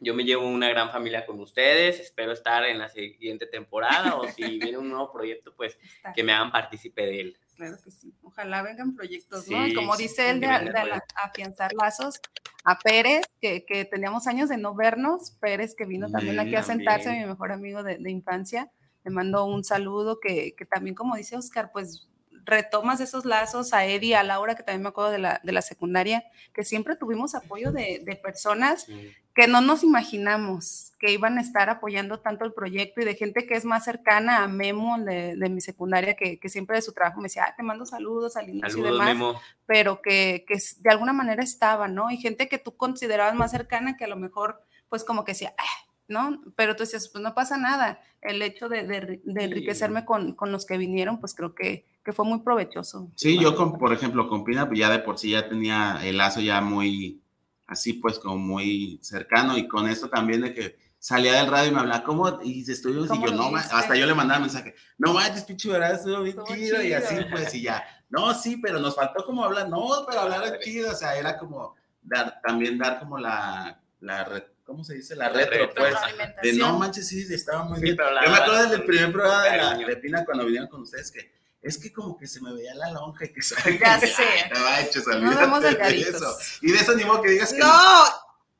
[0.00, 2.00] yo me llevo una gran familia con ustedes.
[2.00, 6.12] Espero estar en la siguiente temporada o si viene un nuevo proyecto, pues está.
[6.12, 7.38] que me hagan partícipe de él.
[7.56, 8.14] Claro que sí.
[8.22, 9.66] Ojalá vengan proyectos, sí, ¿no?
[9.66, 12.20] Y como dice él, de, de, de afianzar lazos,
[12.64, 16.54] a Pérez, que, que, teníamos años de no vernos, Pérez que vino también sí, aquí
[16.54, 17.24] a sentarse, también.
[17.24, 18.70] mi mejor amigo de, de, infancia,
[19.04, 22.08] le mando un saludo que, que también, como dice Oscar, pues
[22.44, 25.62] retomas esos lazos a Eddie, a Laura, que también me acuerdo de la, de la
[25.62, 26.24] secundaria,
[26.54, 29.12] que siempre tuvimos apoyo de, de personas sí.
[29.38, 33.46] Que no nos imaginamos que iban a estar apoyando tanto el proyecto y de gente
[33.46, 36.92] que es más cercana a Memo de, de mi secundaria, que, que, siempre de su
[36.92, 39.40] trabajo me decía, ah, te mando saludos al inicio saludos, y demás, Memo.
[39.64, 42.10] pero que, que de alguna manera estaba, ¿no?
[42.10, 45.54] Y gente que tú considerabas más cercana que a lo mejor, pues como que decía,
[45.56, 46.42] ah, ¿no?
[46.56, 48.00] Pero tú decías, pues no pasa nada.
[48.20, 52.12] El hecho de, de, de enriquecerme con, con, los que vinieron, pues creo que, que
[52.12, 53.12] fue muy provechoso.
[53.14, 56.16] Sí, yo, con, por ejemplo, con Pina, pues ya de por sí ya tenía el
[56.16, 57.22] lazo ya muy,
[57.68, 61.74] así pues, como muy cercano y con esto también de que salía del radio y
[61.74, 62.40] me hablaba, ¿cómo?
[62.42, 66.22] Y estoy y yo, no, hasta yo le mandaba mensaje, no manches, pinche verdad, estuvo
[66.22, 69.86] bien chido, y así pues, y ya, no, sí, pero nos faltó como hablar, no,
[70.08, 74.94] pero hablar chido, o sea, era como dar, también dar como la, la ¿cómo se
[74.94, 75.14] dice?
[75.14, 75.94] La retro, retro pues.
[76.42, 77.96] De no manches, sí, estaba muy sí, bien.
[77.96, 81.32] Yo me acuerdo del primer programa de, la, de Pina cuando vinieron con ustedes que
[81.62, 84.10] es que como que se me veía la lonja y que sabe Ya sé.
[84.52, 86.38] No manches, no de eso.
[86.62, 87.58] Y de eso ni modo que digas que.
[87.58, 88.04] No,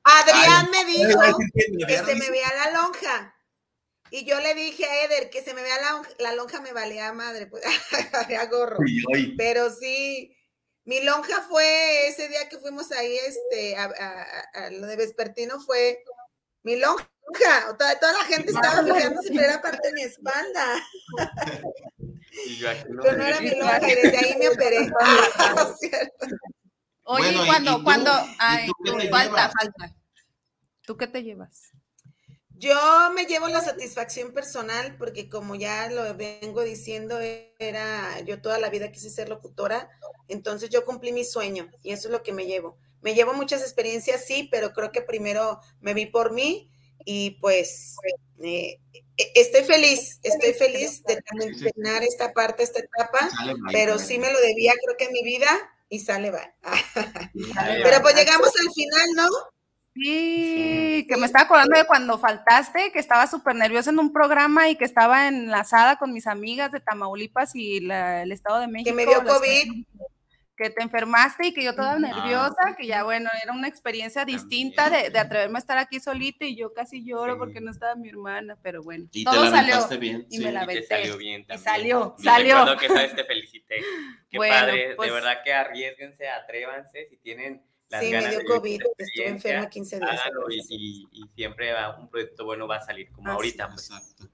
[0.05, 3.35] Adrián Ay, me dijo que, que se me veía la lonja.
[4.11, 7.13] Y yo le dije a Eder que se me vea la, la lonja, me valía
[7.13, 7.63] madre, pues,
[8.13, 8.79] valía gorro.
[9.37, 10.35] Pero sí,
[10.85, 15.61] mi lonja fue ese día que fuimos ahí, este, a, a, a lo de Vespertino
[15.61, 16.03] fue
[16.63, 17.07] mi lonja.
[17.79, 20.83] Toda, toda la gente estaba fijándose, pero era parte de mi espalda.
[22.47, 24.91] Y yo, aquí no, pero no era mi lonja y desde ahí me operé.
[25.39, 25.75] Ah,
[27.11, 29.95] Oye, bueno, cuando, ¿y, y cuando, tú, ay, falta, falta.
[30.83, 31.73] ¿Tú qué te llevas?
[32.59, 32.77] Yo
[33.15, 38.69] me llevo la satisfacción personal porque como ya lo vengo diciendo, era yo toda la
[38.69, 39.89] vida quise ser locutora,
[40.27, 42.77] entonces yo cumplí mi sueño y eso es lo que me llevo.
[43.01, 46.69] Me llevo muchas experiencias, sí, pero creo que primero me vi por mí
[47.11, 47.97] y pues
[48.43, 48.79] eh,
[49.17, 53.31] estoy feliz, estoy feliz de terminar esta parte, esta etapa,
[53.73, 55.49] pero sí me lo debía creo que en mi vida
[55.89, 56.55] y sale va.
[57.83, 59.29] pero pues llegamos al final, ¿no?
[59.95, 64.69] Sí, que me estaba acordando de cuando faltaste, que estaba súper nerviosa en un programa
[64.69, 68.91] y que estaba enlazada con mis amigas de Tamaulipas y la, el Estado de México.
[68.91, 69.87] Que me dio COVID.
[70.59, 74.91] Que te enfermaste y que yo toda nerviosa, que ya bueno, era una experiencia distinta
[74.91, 78.09] de, de, atreverme a estar aquí solita y yo casi lloro porque no estaba mi
[78.09, 80.27] hermana, pero bueno, y todo te salió bien.
[80.29, 81.65] y me la Y te salió bien y también.
[81.65, 82.77] salió, Me salió.
[82.77, 83.77] que esa vez te felicité.
[84.29, 88.31] Qué Bueno, padre, pues- de verdad que arriesguense, atrévanse, si tienen las Sí, me ganas
[88.31, 90.11] dio de vivir COVID, estuve enferma 15 días.
[90.11, 93.69] háganlo y, y- y siempre va- un proyecto bueno va a salir, como Así ahorita.
[93.69, 93.91] Pues.
[93.91, 94.29] Exacto.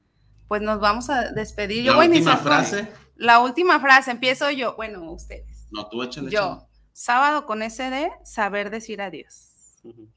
[0.49, 1.85] Pues nos vamos a despedir.
[1.85, 2.89] Yo La voy a última con- frase.
[3.17, 5.54] La última frase, empiezo yo, bueno, ustedes.
[5.75, 6.31] No, tú échale.
[6.31, 9.75] Yo, sábado con SD, saber decir adiós.
[9.83, 10.09] Ujú.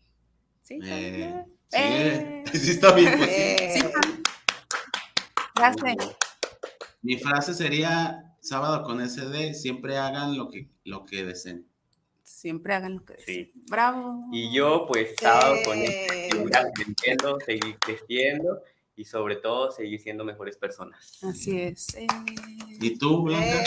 [0.61, 0.75] ¿Sí?
[0.75, 1.25] échale.
[1.25, 2.43] Eh, Eh.
[2.51, 3.13] sí, sí está bien.
[3.17, 3.35] pues sí.
[3.35, 3.87] Eh, Sí,
[5.55, 5.95] Gracias.
[7.01, 11.67] Mi frase sería, sábado con SD, siempre hagan lo que, lo que deseen.
[12.23, 13.37] Siempre hagan lo que Sí.
[13.45, 13.51] deseen.
[13.67, 14.25] Bravo.
[14.31, 16.29] Y yo, pues, sábado con este, Eh.
[16.31, 18.61] seguir aprendiendo, seguir creciendo
[18.95, 21.17] y sobre todo seguir siendo mejores personas.
[21.23, 21.95] Así es.
[21.95, 22.05] Eh.
[22.79, 23.63] ¿Y tú, Blanca?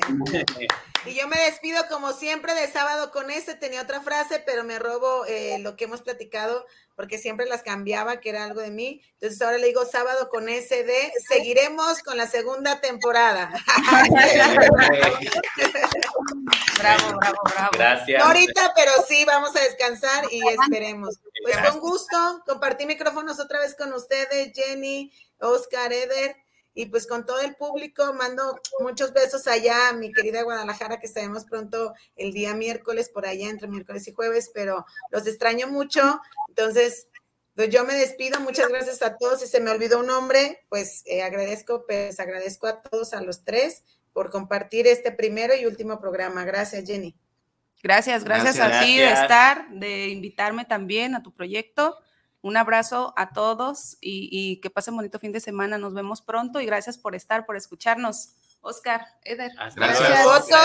[1.04, 3.54] Y yo me despido como siempre de sábado con este.
[3.54, 8.20] Tenía otra frase, pero me robo eh, lo que hemos platicado porque siempre las cambiaba,
[8.20, 9.02] que era algo de mí.
[9.14, 11.12] Entonces ahora le digo sábado con SD.
[11.26, 13.50] Seguiremos con la segunda temporada.
[16.78, 17.70] Bravo, bravo, bravo.
[17.74, 18.18] Gracias.
[18.18, 21.20] No ahorita, pero sí, vamos a descansar y esperemos.
[21.44, 26.36] Pues un gusto compartir micrófonos otra vez con ustedes, Jenny, Oscar, Eder,
[26.74, 28.12] y pues con todo el público.
[28.14, 33.26] Mando muchos besos allá a mi querida Guadalajara, que estaremos pronto el día miércoles por
[33.26, 36.20] allá, entre miércoles y jueves, pero los extraño mucho.
[36.48, 37.08] Entonces,
[37.54, 38.40] pues yo me despido.
[38.40, 39.40] Muchas gracias a todos.
[39.40, 43.44] Si se me olvidó un nombre, pues eh, agradezco, pues agradezco a todos, a los
[43.44, 46.44] tres, por compartir este primero y último programa.
[46.44, 47.14] Gracias, Jenny.
[47.82, 48.80] Gracias, gracias, Gracias.
[48.80, 51.98] a ti de estar, de invitarme también a tu proyecto.
[52.42, 55.78] Un abrazo a todos y, y que pasen bonito fin de semana.
[55.78, 58.34] Nos vemos pronto y gracias por estar, por escucharnos.
[58.62, 59.52] Oscar, Eder.
[59.74, 60.08] Gracias.
[60.08, 60.40] luego.
[60.40, 60.56] Foto.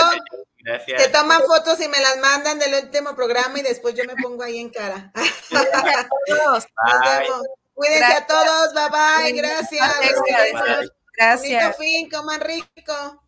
[0.58, 1.02] Gracias.
[1.02, 4.42] Te toman fotos y me las mandan del último programa y después yo me pongo
[4.42, 5.12] ahí en cara.
[6.26, 6.64] Todos.
[6.84, 7.42] Nos vemos.
[7.74, 8.26] Cuídense a Gracias.
[8.26, 8.74] todos.
[8.74, 9.32] Bye bye.
[9.40, 10.00] Gracias.
[10.00, 10.18] Gracias.
[10.18, 11.76] Bonito Gracias.
[11.76, 12.10] fin.
[12.10, 13.22] Coman rico.